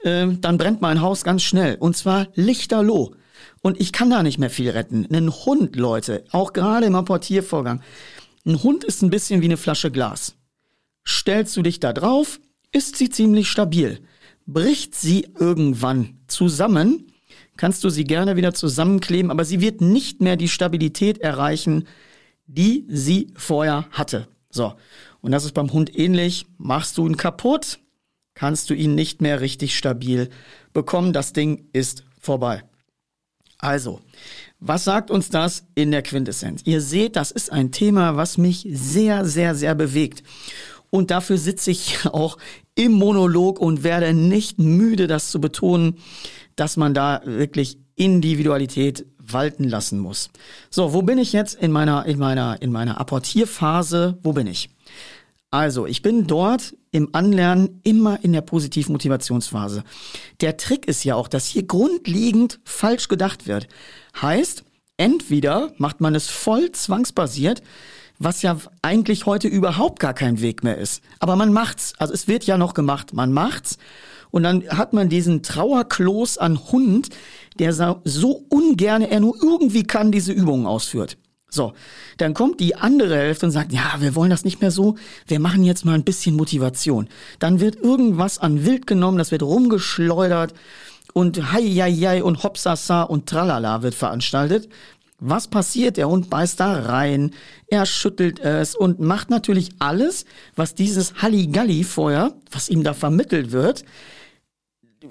äh, 0.00 0.26
dann 0.40 0.58
brennt 0.58 0.80
mein 0.80 1.00
Haus 1.00 1.24
ganz 1.24 1.42
schnell. 1.42 1.76
Und 1.76 1.96
zwar 1.96 2.28
lichterloh. 2.34 3.14
Und 3.62 3.80
ich 3.80 3.92
kann 3.92 4.10
da 4.10 4.22
nicht 4.22 4.38
mehr 4.38 4.50
viel 4.50 4.70
retten. 4.70 5.06
Ein 5.10 5.30
Hund, 5.30 5.76
Leute, 5.76 6.24
auch 6.30 6.52
gerade 6.52 6.86
im 6.86 6.94
Apportiervorgang. 6.94 7.80
Ein 8.46 8.62
Hund 8.62 8.84
ist 8.84 9.02
ein 9.02 9.10
bisschen 9.10 9.40
wie 9.40 9.46
eine 9.46 9.56
Flasche 9.56 9.90
Glas. 9.90 10.36
Stellst 11.06 11.56
du 11.56 11.62
dich 11.62 11.80
da 11.80 11.92
drauf, 11.92 12.40
ist 12.72 12.96
sie 12.96 13.08
ziemlich 13.08 13.48
stabil. 13.48 14.00
Bricht 14.46 14.94
sie 14.94 15.28
irgendwann 15.38 16.18
zusammen, 16.26 17.12
kannst 17.56 17.84
du 17.84 17.88
sie 17.88 18.04
gerne 18.04 18.36
wieder 18.36 18.52
zusammenkleben, 18.52 19.30
aber 19.30 19.44
sie 19.44 19.60
wird 19.60 19.80
nicht 19.80 20.20
mehr 20.20 20.36
die 20.36 20.48
Stabilität 20.48 21.18
erreichen, 21.18 21.86
die 22.46 22.84
sie 22.88 23.32
vorher 23.36 23.86
hatte. 23.90 24.28
So. 24.50 24.74
Und 25.20 25.32
das 25.32 25.44
ist 25.44 25.52
beim 25.52 25.72
Hund 25.72 25.96
ähnlich. 25.96 26.46
Machst 26.58 26.98
du 26.98 27.06
ihn 27.06 27.16
kaputt, 27.16 27.78
kannst 28.34 28.70
du 28.70 28.74
ihn 28.74 28.94
nicht 28.94 29.22
mehr 29.22 29.40
richtig 29.40 29.76
stabil 29.76 30.28
bekommen. 30.72 31.12
Das 31.12 31.32
Ding 31.32 31.68
ist 31.72 32.04
vorbei. 32.20 32.62
Also, 33.58 34.00
was 34.60 34.84
sagt 34.84 35.10
uns 35.10 35.30
das 35.30 35.64
in 35.74 35.90
der 35.90 36.02
Quintessenz? 36.02 36.62
Ihr 36.64 36.80
seht, 36.82 37.16
das 37.16 37.30
ist 37.30 37.50
ein 37.50 37.72
Thema, 37.72 38.16
was 38.16 38.36
mich 38.36 38.66
sehr, 38.70 39.24
sehr, 39.24 39.54
sehr 39.54 39.74
bewegt. 39.74 40.22
Und 40.90 41.10
dafür 41.10 41.38
sitze 41.38 41.70
ich 41.70 42.04
auch 42.12 42.36
im 42.74 42.92
Monolog 42.92 43.58
und 43.58 43.82
werde 43.82 44.12
nicht 44.12 44.58
müde, 44.58 45.06
das 45.06 45.30
zu 45.30 45.40
betonen, 45.40 45.96
dass 46.56 46.76
man 46.76 46.94
da 46.94 47.22
wirklich 47.24 47.78
Individualität 47.96 49.06
walten 49.26 49.64
lassen 49.64 49.98
muss. 49.98 50.30
So, 50.70 50.92
wo 50.92 51.02
bin 51.02 51.18
ich 51.18 51.32
jetzt 51.32 51.54
in 51.54 51.72
meiner, 51.72 52.06
in 52.06 52.18
meiner, 52.18 52.60
in 52.60 52.72
meiner 52.72 53.00
Apportierphase? 53.00 54.18
Wo 54.22 54.32
bin 54.32 54.46
ich? 54.46 54.70
Also, 55.50 55.86
ich 55.86 56.02
bin 56.02 56.26
dort 56.26 56.74
im 56.90 57.10
Anlernen 57.12 57.80
immer 57.84 58.22
in 58.24 58.32
der 58.32 58.40
Positivmotivationsphase. 58.40 59.84
Der 60.40 60.56
Trick 60.56 60.86
ist 60.86 61.04
ja 61.04 61.14
auch, 61.14 61.28
dass 61.28 61.46
hier 61.46 61.64
grundlegend 61.64 62.60
falsch 62.64 63.08
gedacht 63.08 63.46
wird. 63.46 63.68
Heißt, 64.20 64.64
entweder 64.96 65.72
macht 65.76 66.00
man 66.00 66.14
es 66.14 66.28
voll 66.28 66.72
zwangsbasiert, 66.72 67.62
was 68.18 68.42
ja 68.42 68.58
eigentlich 68.82 69.26
heute 69.26 69.48
überhaupt 69.48 70.00
gar 70.00 70.14
kein 70.14 70.40
Weg 70.40 70.64
mehr 70.64 70.78
ist. 70.78 71.02
Aber 71.18 71.36
man 71.36 71.52
macht's. 71.52 71.92
Also 71.98 72.14
es 72.14 72.28
wird 72.28 72.44
ja 72.44 72.58
noch 72.58 72.74
gemacht. 72.74 73.12
Man 73.12 73.32
macht's. 73.32 73.78
Und 74.34 74.42
dann 74.42 74.68
hat 74.68 74.92
man 74.92 75.08
diesen 75.08 75.44
Trauerkloß 75.44 76.38
an 76.38 76.58
Hund, 76.72 77.10
der 77.60 77.72
so 77.72 78.44
ungern 78.48 79.02
er 79.02 79.20
nur 79.20 79.36
irgendwie 79.40 79.84
kann 79.84 80.10
diese 80.10 80.32
Übungen 80.32 80.66
ausführt. 80.66 81.18
So, 81.50 81.72
dann 82.16 82.34
kommt 82.34 82.58
die 82.58 82.74
andere 82.74 83.14
Hälfte 83.14 83.46
und 83.46 83.52
sagt, 83.52 83.72
ja, 83.72 83.94
wir 84.00 84.16
wollen 84.16 84.30
das 84.30 84.44
nicht 84.44 84.60
mehr 84.60 84.72
so, 84.72 84.96
wir 85.28 85.38
machen 85.38 85.62
jetzt 85.62 85.84
mal 85.84 85.94
ein 85.94 86.02
bisschen 86.02 86.34
Motivation. 86.34 87.06
Dann 87.38 87.60
wird 87.60 87.76
irgendwas 87.76 88.40
an 88.40 88.66
Wild 88.66 88.88
genommen, 88.88 89.18
das 89.18 89.30
wird 89.30 89.44
rumgeschleudert 89.44 90.52
und 91.12 91.52
hei, 91.52 91.62
hei, 91.62 91.92
hei 91.92 92.24
und 92.24 92.42
hopsasa 92.42 93.04
und 93.04 93.28
tralala 93.28 93.82
wird 93.82 93.94
veranstaltet. 93.94 94.68
Was 95.20 95.46
passiert? 95.46 95.96
Der 95.96 96.08
Hund 96.08 96.28
beißt 96.28 96.58
da 96.58 96.72
rein, 96.72 97.30
er 97.68 97.86
schüttelt 97.86 98.40
es 98.40 98.74
und 98.74 98.98
macht 98.98 99.30
natürlich 99.30 99.70
alles, 99.78 100.24
was 100.56 100.74
dieses 100.74 101.22
Halligalli 101.22 101.84
vorher, 101.84 102.32
was 102.50 102.68
ihm 102.68 102.82
da 102.82 102.94
vermittelt 102.94 103.52
wird, 103.52 103.84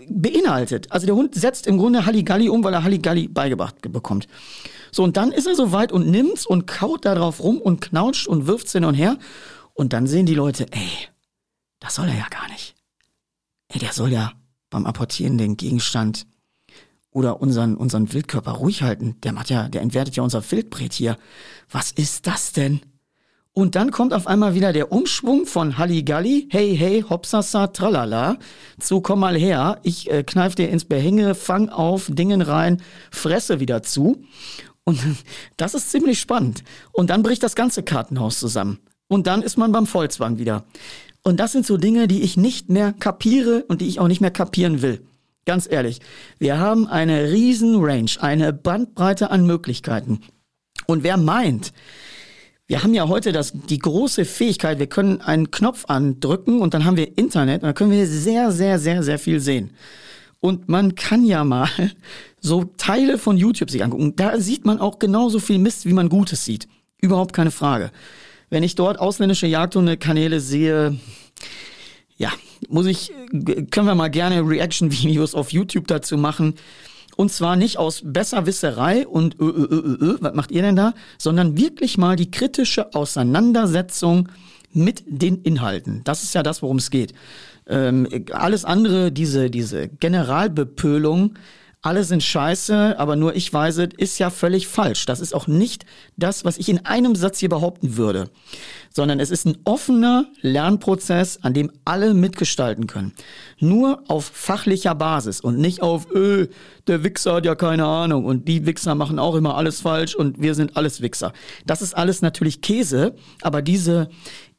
beinhaltet. 0.10 0.92
Also 0.92 1.06
der 1.06 1.16
Hund 1.16 1.36
setzt 1.36 1.68
im 1.68 1.78
Grunde 1.78 2.06
Halligalli 2.06 2.50
um, 2.50 2.64
weil 2.64 2.74
er 2.74 2.84
Halligalli 2.84 3.28
beigebracht 3.28 3.82
bekommt. 3.82 4.28
So, 4.92 5.04
und 5.04 5.18
dann 5.18 5.32
ist 5.32 5.48
er 5.48 5.56
so 5.56 5.72
weit 5.72 5.92
und 5.92 6.08
nimmt's 6.10 6.46
und 6.46 6.68
kaut 6.68 7.06
da 7.06 7.16
drauf 7.16 7.42
rum 7.42 7.60
und 7.60 7.82
knautscht 7.82 8.28
und 8.28 8.48
wirft's 8.48 8.74
hin 8.74 8.86
und 8.86 8.94
her. 8.94 9.18
Und 9.74 9.94
dann 9.94 10.06
sehen 10.08 10.26
die 10.26 10.36
Leute, 10.36 10.68
ey, 10.72 10.90
das 11.80 11.96
soll 11.96 12.08
er 12.08 12.18
ja 12.18 12.28
gar 12.30 12.48
nicht. 12.50 12.76
Ey, 13.70 13.80
der 13.80 13.92
soll 13.92 14.12
ja 14.12 14.34
beim 14.70 14.86
Apportieren 14.86 15.38
den 15.38 15.58
Gegenstand 15.58 16.28
oder 17.12 17.42
unseren, 17.42 17.76
unseren 17.76 18.12
Wildkörper 18.12 18.52
ruhig 18.52 18.84
halten. 18.84 19.18
Der 19.24 19.34
macht 19.34 19.50
ja, 19.50 19.68
der 19.70 19.82
entwertet 19.82 20.16
ja 20.16 20.24
unser 20.24 20.44
Wildbret 20.52 20.94
hier. 20.94 21.18
Was 21.70 21.92
ist 21.92 22.28
das 22.28 22.52
denn? 22.54 22.82
Und 23.56 23.76
dann 23.76 23.92
kommt 23.92 24.16
auf 24.16 24.26
einmal 24.26 24.56
wieder 24.56 24.74
der 24.74 24.92
Umschwung 24.92 25.46
von 25.46 25.78
Halligalli, 25.78 26.48
hey, 26.50 26.76
hey, 26.76 27.06
hopsasa, 27.08 27.68
tralala, 27.68 28.38
zu 28.80 29.00
komm 29.00 29.20
mal 29.20 29.36
her, 29.36 29.80
ich 29.84 30.10
äh, 30.10 30.24
kneif 30.24 30.56
dir 30.56 30.70
ins 30.70 30.86
Behänge, 30.86 31.36
fang 31.36 31.70
auf, 31.70 32.10
Dingen 32.12 32.42
rein, 32.42 32.82
fresse 33.12 33.60
wieder 33.60 33.84
zu. 33.84 34.24
Und 34.84 35.00
das 35.58 35.76
ist 35.76 35.92
ziemlich 35.92 36.20
spannend. 36.20 36.64
Und 36.92 37.12
dann 37.12 37.22
bricht 37.22 37.44
das 37.44 37.56
ganze 37.56 37.84
Kartenhaus 37.84 38.40
zusammen. 38.40 38.80
Und 39.08 39.28
dann 39.28 39.44
ist 39.44 39.58
man 39.58 39.72
beim 39.72 39.86
Vollzwang 39.86 40.40
wieder. 40.40 40.64
Und 41.24 41.40
das 41.40 41.52
sind 41.52 41.68
so 41.68 41.78
Dinge, 41.78 42.08
die 42.08 42.24
ich 42.24 42.36
nicht 42.36 42.70
mehr 42.70 42.92
kapiere 42.92 43.66
und 43.68 43.82
die 43.82 43.88
ich 43.88 44.00
auch 44.00 44.08
nicht 44.08 44.20
mehr 44.22 44.32
kapieren 44.32 44.82
will. 44.82 45.06
Ganz 45.46 45.70
ehrlich, 45.70 46.00
wir 46.40 46.58
haben 46.58 46.88
eine 46.88 47.32
riesen 47.32 47.76
Range, 47.84 48.10
eine 48.20 48.52
Bandbreite 48.52 49.30
an 49.30 49.46
Möglichkeiten. 49.46 50.22
Und 50.88 51.04
wer 51.04 51.18
meint, 51.18 51.72
wir 52.68 52.84
haben 52.84 52.94
ja 52.94 53.08
heute 53.08 53.32
das, 53.32 53.54
die 53.54 53.80
große 53.80 54.26
Fähigkeit, 54.26 54.80
wir 54.80 54.88
können 54.88 55.22
einen 55.22 55.52
Knopf 55.52 55.86
andrücken 55.88 56.62
und 56.62 56.74
dann 56.74 56.86
haben 56.86 56.98
wir 56.98 57.18
Internet 57.18 57.62
und 57.62 57.68
dann 57.68 57.76
können 57.76 57.92
wir 57.92 58.08
sehr, 58.08 58.52
sehr, 58.52 58.80
sehr, 58.80 59.04
sehr 59.04 59.20
viel 59.20 59.40
sehen. 59.40 59.72
Und 60.40 60.68
man 60.70 60.96
kann 60.96 61.26
ja 61.26 61.44
mal 61.44 61.70
so 62.42 62.66
Teile 62.78 63.18
von 63.18 63.38
YouTube 63.38 63.70
sich 63.70 63.84
angucken. 63.84 64.16
Da 64.16 64.40
sieht 64.40 64.66
man 64.66 64.80
auch 64.80 65.00
genauso 65.00 65.40
viel 65.40 65.58
Mist, 65.58 65.86
wie 65.86 65.94
man 65.94 66.10
Gutes 66.10 66.46
sieht. 66.46 66.68
Überhaupt 67.00 67.34
keine 67.34 67.52
Frage. 67.52 67.92
Wenn 68.50 68.64
ich 68.64 68.76
dort 68.76 69.00
ausländische 69.00 69.48
Jagdhunde-Kanäle 69.48 70.40
sehe, 70.40 70.98
ja, 72.18 72.32
muss 72.70 72.86
ich, 72.86 73.12
können 73.72 73.88
wir 73.88 73.96
mal 73.96 74.10
gerne 74.10 74.48
Reaction-Videos 74.48 75.34
auf 75.36 75.52
YouTube 75.52 75.88
dazu 75.88 76.18
machen. 76.18 76.56
Und 77.16 77.32
zwar 77.32 77.56
nicht 77.56 77.78
aus 77.78 78.02
Besserwisserei 78.04 79.08
und 79.08 79.40
ö, 79.40 79.46
ö, 79.46 79.68
ö, 79.72 79.98
ö, 80.02 80.18
was 80.20 80.34
macht 80.34 80.52
ihr 80.52 80.62
denn 80.62 80.76
da, 80.76 80.94
sondern 81.18 81.58
wirklich 81.58 81.98
mal 81.98 82.16
die 82.16 82.32
kritische 82.32 82.94
Auseinandersetzung 82.94 84.30
mit 84.72 85.04
den 85.08 85.42
Inhalten. 85.44 86.02
Das 86.04 86.24
ist 86.24 86.34
ja 86.34 86.44
das, 86.44 86.62
worum 86.62 86.78
es 86.78 86.90
geht. 86.90 87.14
Ähm, 87.68 88.08
alles 88.32 88.66
andere, 88.66 89.12
diese, 89.12 89.50
diese 89.50 89.88
Generalbepölung, 89.88 91.36
alle 91.84 92.06
sind 92.06 92.24
scheiße, 92.24 92.98
aber 92.98 93.18
nur 93.18 93.36
ich 93.36 93.52
weiß 93.54 93.78
es, 93.80 93.90
ist 93.98 94.18
ja 94.18 94.30
völlig 94.30 94.68
falsch. 94.68 95.06
Das 95.06 95.20
ist 95.20 95.36
auch 95.36 95.48
nicht 95.48 95.86
das, 96.16 96.46
was 96.46 96.58
ich 96.58 96.70
in 96.70 96.86
einem 96.86 97.14
Satz 97.14 97.40
hier 97.40 97.50
behaupten 97.50 97.98
würde, 97.98 98.30
sondern 98.90 99.20
es 99.20 99.30
ist 99.30 99.46
ein 99.46 99.58
offener 99.66 100.26
Lernprozess, 100.42 101.40
an 101.42 101.54
dem 101.54 101.72
alle 101.84 102.14
mitgestalten 102.14 102.88
können. 102.88 103.12
Nur 103.60 104.02
auf 104.08 104.24
fachlicher 104.24 104.96
Basis 104.96 105.42
und 105.42 105.58
nicht 105.58 105.82
auf, 105.82 106.10
öh, 106.10 106.48
der 106.88 107.04
Wichser 107.04 107.36
hat 107.36 107.46
ja 107.46 107.56
keine 107.56 107.86
Ahnung 107.86 108.24
und 108.24 108.48
die 108.48 108.66
Wichser 108.66 108.96
machen 108.96 109.20
auch 109.20 109.36
immer 109.36 109.58
alles 109.58 109.82
falsch 109.82 110.16
und 110.16 110.42
wir 110.42 110.56
sind 110.56 110.78
alles 110.78 111.02
Wichser. 111.02 111.34
Das 111.66 111.82
ist 111.82 111.98
alles 111.98 112.22
natürlich 112.22 112.62
Käse, 112.62 113.14
aber 113.42 113.62
diese 113.62 114.10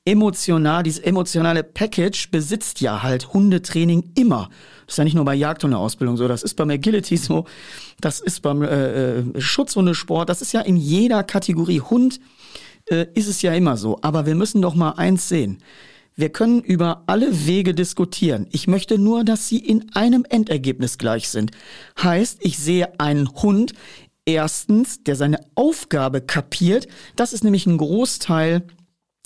emotional, 0.04 0.82
dieses 0.82 1.00
emotionale 1.00 1.62
Package 1.62 2.30
besitzt 2.30 2.80
ja 2.80 3.02
halt 3.02 3.32
Hundetraining 3.32 4.10
immer. 4.14 4.50
Das 4.86 4.94
ist 4.94 4.98
ja 4.98 5.04
nicht 5.04 5.14
nur 5.14 5.24
bei 5.24 5.34
Jagdhundeausbildung 5.34 6.16
so, 6.16 6.28
das 6.28 6.42
ist 6.42 6.54
beim 6.54 6.70
Agility 6.70 7.16
so, 7.16 7.46
das 8.00 8.20
ist 8.20 8.40
beim 8.40 8.62
äh, 8.62 9.18
äh, 9.18 9.40
Schutzhundesport, 9.40 10.28
das 10.28 10.42
ist 10.42 10.52
ja 10.52 10.60
in 10.60 10.76
jeder 10.76 11.22
Kategorie 11.22 11.80
Hund 11.80 12.20
äh, 12.90 13.06
ist 13.14 13.28
es 13.28 13.40
ja 13.42 13.54
immer 13.54 13.76
so. 13.76 13.98
Aber 14.02 14.26
wir 14.26 14.34
müssen 14.34 14.60
doch 14.60 14.74
mal 14.74 14.92
eins 14.92 15.28
sehen. 15.28 15.58
Wir 16.16 16.28
können 16.28 16.60
über 16.60 17.02
alle 17.06 17.46
Wege 17.46 17.74
diskutieren. 17.74 18.46
Ich 18.52 18.68
möchte 18.68 18.98
nur, 18.98 19.24
dass 19.24 19.48
sie 19.48 19.58
in 19.58 19.94
einem 19.94 20.24
Endergebnis 20.28 20.98
gleich 20.98 21.28
sind. 21.28 21.50
Heißt, 22.00 22.38
ich 22.40 22.58
sehe 22.58 23.00
einen 23.00 23.28
Hund, 23.42 23.72
erstens, 24.24 25.02
der 25.02 25.16
seine 25.16 25.40
Aufgabe 25.56 26.20
kapiert. 26.20 26.86
Das 27.16 27.32
ist 27.32 27.42
nämlich 27.42 27.66
ein 27.66 27.78
Großteil 27.78 28.62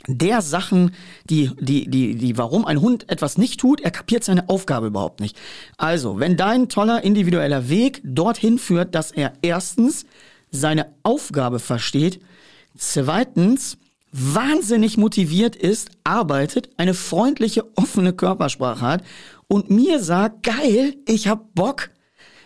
der 0.06 0.42
Sachen, 0.42 0.92
die, 1.28 1.50
die, 1.60 1.90
die, 1.90 2.14
die, 2.14 2.38
warum 2.38 2.64
ein 2.64 2.80
Hund 2.80 3.10
etwas 3.10 3.36
nicht 3.36 3.60
tut, 3.60 3.80
er 3.80 3.90
kapiert 3.90 4.24
seine 4.24 4.48
Aufgabe 4.48 4.86
überhaupt 4.86 5.20
nicht. 5.20 5.36
Also, 5.76 6.20
wenn 6.20 6.36
dein 6.36 6.68
toller 6.68 7.02
individueller 7.02 7.68
Weg 7.68 8.00
dorthin 8.04 8.58
führt, 8.58 8.94
dass 8.94 9.10
er 9.10 9.32
erstens 9.42 10.06
seine 10.50 10.94
Aufgabe 11.02 11.58
versteht, 11.58 12.20
zweitens 12.76 13.76
wahnsinnig 14.12 14.96
motiviert 14.96 15.56
ist, 15.56 15.90
arbeitet, 16.04 16.70
eine 16.76 16.94
freundliche, 16.94 17.64
offene 17.76 18.12
Körpersprache 18.12 18.80
hat 18.80 19.04
und 19.48 19.70
mir 19.70 20.00
sagt, 20.00 20.44
geil, 20.44 20.94
ich 21.06 21.28
hab 21.28 21.54
Bock, 21.54 21.90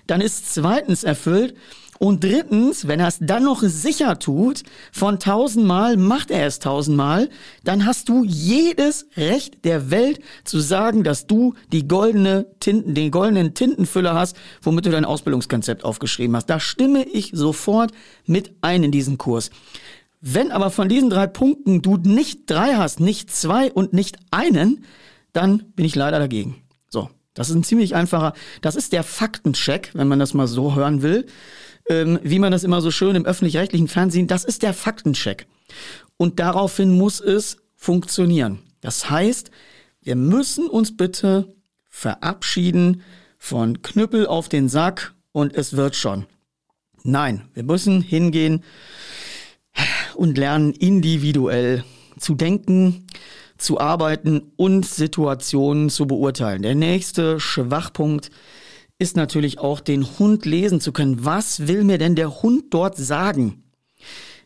dann 0.07 0.21
ist 0.21 0.53
zweitens 0.53 1.05
erfüllt, 1.05 1.55
und 2.03 2.25
drittens, 2.25 2.88
wenn 2.88 2.99
er 2.99 3.07
es 3.07 3.19
dann 3.21 3.45
noch 3.45 3.62
sicher 3.62 4.19
tut, 4.19 4.65
von 4.91 5.21
tausendmal 5.21 5.97
macht 5.97 6.33
er 6.33 6.49
es 6.49 6.59
tausendmal, 6.59 7.29
dann 7.62 7.87
hast 7.87 8.09
du 8.09 8.25
jedes 8.25 9.07
Recht 9.17 9.65
der 9.65 9.93
Welt 9.93 10.19
zu 10.43 10.59
sagen, 10.59 11.05
dass 11.05 11.29
du 11.29 11.55
die 11.71 11.87
goldene 11.87 12.47
Tinten, 12.59 12.97
den 12.97 13.12
goldenen 13.12 13.55
Tintenfüller 13.55 14.15
hast, 14.15 14.37
womit 14.62 14.87
du 14.87 14.91
dein 14.91 15.05
Ausbildungskonzept 15.05 15.85
aufgeschrieben 15.85 16.35
hast. 16.35 16.51
Da 16.51 16.59
stimme 16.59 17.05
ich 17.05 17.31
sofort 17.35 17.93
mit 18.27 18.53
ein 18.62 18.83
in 18.83 18.91
diesen 18.91 19.17
Kurs. 19.17 19.51
Wenn 20.21 20.51
aber 20.51 20.73
von 20.73 20.88
diesen 20.88 21.09
drei 21.09 21.29
Punkten 21.29 21.83
du 21.83 21.99
nicht 21.99 22.51
drei 22.51 22.75
hast, 22.75 22.99
nicht 22.99 23.31
zwei 23.31 23.71
und 23.71 23.93
nicht 23.93 24.17
einen, 24.33 24.85
dann 25.33 25.73
bin 25.77 25.85
ich 25.85 25.95
leider 25.95 26.19
dagegen. 26.19 26.65
So. 26.88 27.11
Das 27.35 27.49
ist 27.49 27.55
ein 27.55 27.65
ziemlich 27.65 27.95
einfacher, 27.95 28.33
das 28.61 28.75
ist 28.75 28.93
der 28.93 29.05
Faktencheck, 29.05 29.93
wenn 29.95 30.09
man 30.09 30.19
das 30.19 30.35
mal 30.35 30.49
so 30.49 30.75
hören 30.75 31.01
will 31.01 31.27
ähm, 31.88 32.18
wie 32.23 32.38
man 32.38 32.53
das 32.53 32.64
immer 32.64 32.81
so 32.81 32.90
schön 32.90 33.16
im 33.16 33.27
öffentlich-rechtlichen 33.27 33.88
Fernsehen, 33.88 34.27
das 34.27 34.45
ist 34.45 34.62
der 34.62 34.75
Faktencheck. 34.75 35.47
Und 36.16 36.38
daraufhin 36.38 36.97
muss 36.97 37.21
es 37.21 37.57
funktionieren. 37.77 38.61
Das 38.81 39.11
heißt, 39.11 39.51
wir 40.03 40.16
müssen 40.16 40.68
uns 40.68 40.97
bitte 40.97 41.55
verabschieden 41.88 43.03
von 43.38 43.83
Knüppel 43.83 44.27
auf 44.27 44.49
den 44.49 44.68
Sack 44.68 45.14
und 45.33 45.55
es 45.55 45.77
wird 45.77 45.97
schon. 45.97 46.27
Nein, 47.05 47.49
wir 47.55 47.64
müssen 47.64 48.01
hingehen 48.01 48.62
und 50.14 50.38
lernen 50.38 50.73
individuell 50.73 51.85
zu 52.18 52.35
denken, 52.35 53.07
zu 53.59 53.81
arbeiten 53.81 54.53
und 54.57 54.87
Situationen 54.87 55.90
zu 55.90 56.07
beurteilen. 56.07 56.62
Der 56.62 56.75
nächste 56.75 57.40
Schwachpunkt 57.40 58.31
ist 59.03 59.17
natürlich 59.17 59.59
auch 59.59 59.81
den 59.81 60.07
Hund 60.19 60.47
lesen 60.47 60.81
zu 60.81 60.93
können. 60.93 61.25
Was 61.25 61.67
will 61.67 61.83
mir 61.83 61.99
denn 61.99 62.15
der 62.15 62.43
Hund 62.43 62.67
dort 62.71 62.97
sagen? 62.97 63.65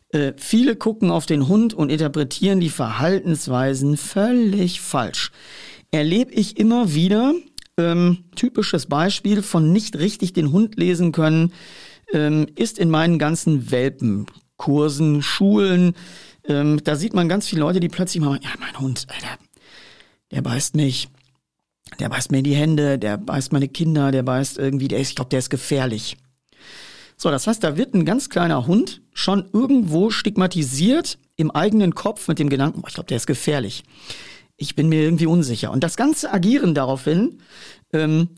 Äh, 0.08 0.32
viele 0.38 0.76
gucken 0.76 1.10
auf 1.10 1.26
den 1.26 1.46
Hund 1.46 1.74
und 1.74 1.90
interpretieren 1.92 2.58
die 2.58 2.70
Verhaltensweisen 2.70 3.98
völlig 3.98 4.80
falsch. 4.80 5.30
Erlebe 5.90 6.32
ich 6.32 6.58
immer 6.58 6.94
wieder, 6.94 7.34
ähm, 7.76 8.24
typisches 8.34 8.86
Beispiel 8.86 9.42
von 9.42 9.72
nicht 9.72 9.98
richtig 9.98 10.32
den 10.32 10.52
Hund 10.52 10.76
lesen 10.76 11.12
können, 11.12 11.52
ähm, 12.14 12.46
ist 12.56 12.78
in 12.78 12.88
meinen 12.88 13.18
ganzen 13.18 13.70
Welpenkursen, 13.70 15.20
Schulen, 15.20 15.94
ähm, 16.48 16.82
da 16.82 16.96
sieht 16.96 17.12
man 17.12 17.28
ganz 17.28 17.46
viele 17.46 17.60
Leute, 17.60 17.80
die 17.80 17.88
plötzlich 17.88 18.22
mal, 18.22 18.40
ja, 18.42 18.50
mein 18.58 18.80
Hund, 18.80 19.06
Alter, 19.08 19.38
der 20.30 20.40
beißt 20.40 20.76
mich, 20.76 21.08
der 22.00 22.08
beißt 22.08 22.30
mir 22.30 22.38
in 22.38 22.44
die 22.44 22.54
Hände, 22.54 22.98
der 22.98 23.16
beißt 23.16 23.52
meine 23.52 23.68
Kinder, 23.68 24.10
der 24.10 24.22
beißt 24.22 24.58
irgendwie, 24.58 24.88
der 24.88 24.98
ist, 24.98 25.10
ich 25.10 25.16
glaube, 25.16 25.30
der 25.30 25.38
ist 25.38 25.50
gefährlich. 25.50 26.16
So, 27.16 27.30
das 27.30 27.46
heißt, 27.46 27.64
da 27.64 27.76
wird 27.76 27.94
ein 27.94 28.04
ganz 28.04 28.28
kleiner 28.28 28.66
Hund 28.66 29.00
schon 29.12 29.48
irgendwo 29.52 30.10
stigmatisiert 30.10 31.18
im 31.36 31.50
eigenen 31.50 31.94
Kopf 31.94 32.28
mit 32.28 32.38
dem 32.38 32.50
Gedanken, 32.50 32.82
oh, 32.82 32.88
ich 32.88 32.94
glaube, 32.94 33.08
der 33.08 33.16
ist 33.16 33.26
gefährlich. 33.26 33.84
Ich 34.56 34.74
bin 34.74 34.88
mir 34.88 35.02
irgendwie 35.02 35.26
unsicher. 35.26 35.70
Und 35.70 35.82
das 35.82 35.96
ganze 35.96 36.32
Agieren 36.32 36.74
daraufhin 36.74 37.38
ähm, 37.92 38.28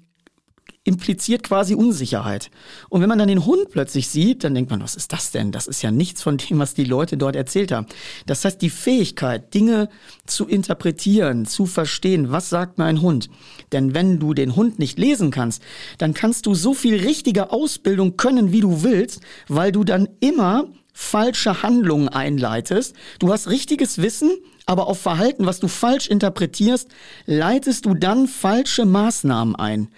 impliziert 0.84 1.42
quasi 1.42 1.74
Unsicherheit. 1.74 2.50
Und 2.88 3.00
wenn 3.00 3.08
man 3.08 3.18
dann 3.18 3.28
den 3.28 3.44
Hund 3.44 3.70
plötzlich 3.70 4.08
sieht, 4.08 4.44
dann 4.44 4.54
denkt 4.54 4.70
man, 4.70 4.82
was 4.82 4.94
ist 4.94 5.12
das 5.12 5.30
denn? 5.30 5.52
Das 5.52 5.66
ist 5.66 5.82
ja 5.82 5.90
nichts 5.90 6.22
von 6.22 6.38
dem, 6.38 6.58
was 6.58 6.74
die 6.74 6.84
Leute 6.84 7.16
dort 7.16 7.36
erzählt 7.36 7.72
haben. 7.72 7.86
Das 8.26 8.44
heißt, 8.44 8.60
die 8.62 8.70
Fähigkeit, 8.70 9.52
Dinge 9.54 9.88
zu 10.26 10.46
interpretieren, 10.46 11.46
zu 11.46 11.66
verstehen, 11.66 12.32
was 12.32 12.48
sagt 12.48 12.78
mein 12.78 13.02
Hund? 13.02 13.28
Denn 13.72 13.94
wenn 13.94 14.18
du 14.18 14.34
den 14.34 14.56
Hund 14.56 14.78
nicht 14.78 14.98
lesen 14.98 15.30
kannst, 15.30 15.62
dann 15.98 16.14
kannst 16.14 16.46
du 16.46 16.54
so 16.54 16.74
viel 16.74 16.96
richtige 17.00 17.50
Ausbildung 17.50 18.16
können, 18.16 18.52
wie 18.52 18.60
du 18.60 18.82
willst, 18.82 19.20
weil 19.48 19.72
du 19.72 19.84
dann 19.84 20.08
immer 20.20 20.66
falsche 20.98 21.62
Handlungen 21.62 22.08
einleitest. 22.08 22.94
Du 23.20 23.32
hast 23.32 23.48
richtiges 23.48 23.98
Wissen, 23.98 24.32
aber 24.66 24.88
auf 24.88 25.00
Verhalten, 25.00 25.46
was 25.46 25.60
du 25.60 25.68
falsch 25.68 26.08
interpretierst, 26.08 26.88
leitest 27.24 27.86
du 27.86 27.94
dann 27.94 28.26
falsche 28.26 28.84
Maßnahmen 28.84 29.54
ein. 29.54 29.88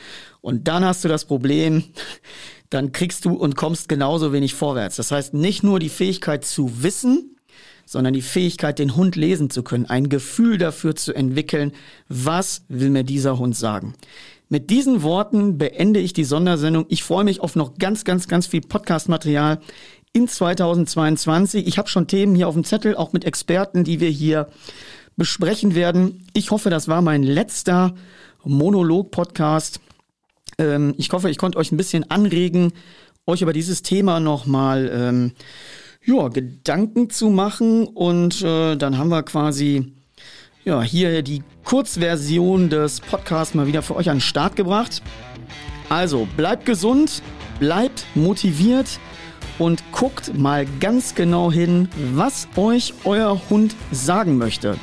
Und 0.40 0.68
dann 0.68 0.84
hast 0.84 1.04
du 1.04 1.08
das 1.08 1.24
Problem, 1.24 1.84
dann 2.70 2.92
kriegst 2.92 3.24
du 3.24 3.34
und 3.34 3.56
kommst 3.56 3.88
genauso 3.88 4.32
wenig 4.32 4.54
vorwärts. 4.54 4.96
Das 4.96 5.10
heißt, 5.10 5.34
nicht 5.34 5.62
nur 5.62 5.80
die 5.80 5.88
Fähigkeit 5.88 6.44
zu 6.44 6.82
wissen, 6.82 7.36
sondern 7.84 8.14
die 8.14 8.22
Fähigkeit, 8.22 8.78
den 8.78 8.94
Hund 8.94 9.16
lesen 9.16 9.50
zu 9.50 9.64
können, 9.64 9.86
ein 9.86 10.08
Gefühl 10.08 10.58
dafür 10.58 10.94
zu 10.94 11.12
entwickeln, 11.12 11.72
was 12.08 12.62
will 12.68 12.90
mir 12.90 13.02
dieser 13.02 13.38
Hund 13.38 13.56
sagen. 13.56 13.94
Mit 14.48 14.70
diesen 14.70 15.02
Worten 15.02 15.58
beende 15.58 16.00
ich 16.00 16.12
die 16.12 16.24
Sondersendung. 16.24 16.86
Ich 16.88 17.02
freue 17.02 17.24
mich 17.24 17.40
auf 17.40 17.56
noch 17.56 17.78
ganz, 17.78 18.04
ganz, 18.04 18.28
ganz 18.28 18.46
viel 18.46 18.60
Podcast-Material 18.60 19.60
in 20.12 20.28
2022. 20.28 21.66
Ich 21.66 21.78
habe 21.78 21.88
schon 21.88 22.06
Themen 22.06 22.34
hier 22.34 22.48
auf 22.48 22.54
dem 22.54 22.64
Zettel, 22.64 22.96
auch 22.96 23.12
mit 23.12 23.24
Experten, 23.24 23.84
die 23.84 24.00
wir 24.00 24.10
hier 24.10 24.48
besprechen 25.16 25.74
werden. 25.74 26.26
Ich 26.32 26.50
hoffe, 26.50 26.70
das 26.70 26.88
war 26.88 27.02
mein 27.02 27.22
letzter 27.22 27.94
Monolog-Podcast. 28.44 29.80
Ähm, 30.60 30.94
ich 30.98 31.10
hoffe, 31.10 31.30
ich 31.30 31.38
konnte 31.38 31.58
euch 31.58 31.72
ein 31.72 31.76
bisschen 31.76 32.08
anregen, 32.10 32.72
euch 33.26 33.42
über 33.42 33.52
dieses 33.52 33.82
Thema 33.82 34.20
nochmal 34.20 34.90
ähm, 34.92 35.32
ja, 36.04 36.28
Gedanken 36.28 37.10
zu 37.10 37.30
machen. 37.30 37.86
Und 37.86 38.42
äh, 38.42 38.76
dann 38.76 38.98
haben 38.98 39.08
wir 39.08 39.22
quasi 39.22 39.92
ja, 40.64 40.82
hier 40.82 41.22
die 41.22 41.42
Kurzversion 41.64 42.68
des 42.68 43.00
Podcasts 43.00 43.54
mal 43.54 43.66
wieder 43.66 43.82
für 43.82 43.96
euch 43.96 44.10
an 44.10 44.16
den 44.16 44.22
Start 44.22 44.56
gebracht. 44.56 45.02
Also 45.88 46.28
bleibt 46.36 46.66
gesund, 46.66 47.22
bleibt 47.58 48.04
motiviert 48.14 49.00
und 49.58 49.82
guckt 49.92 50.36
mal 50.38 50.66
ganz 50.78 51.14
genau 51.14 51.50
hin, 51.50 51.88
was 52.14 52.48
euch 52.56 52.94
euer 53.04 53.40
Hund 53.50 53.74
sagen 53.90 54.38
möchte. 54.38 54.76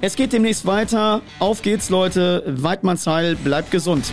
Es 0.00 0.16
geht 0.16 0.32
demnächst 0.32 0.66
weiter. 0.66 1.22
Auf 1.38 1.62
geht's, 1.62 1.88
Leute. 1.88 2.42
Weidmannsheil, 2.46 3.36
bleibt 3.36 3.70
gesund. 3.70 4.12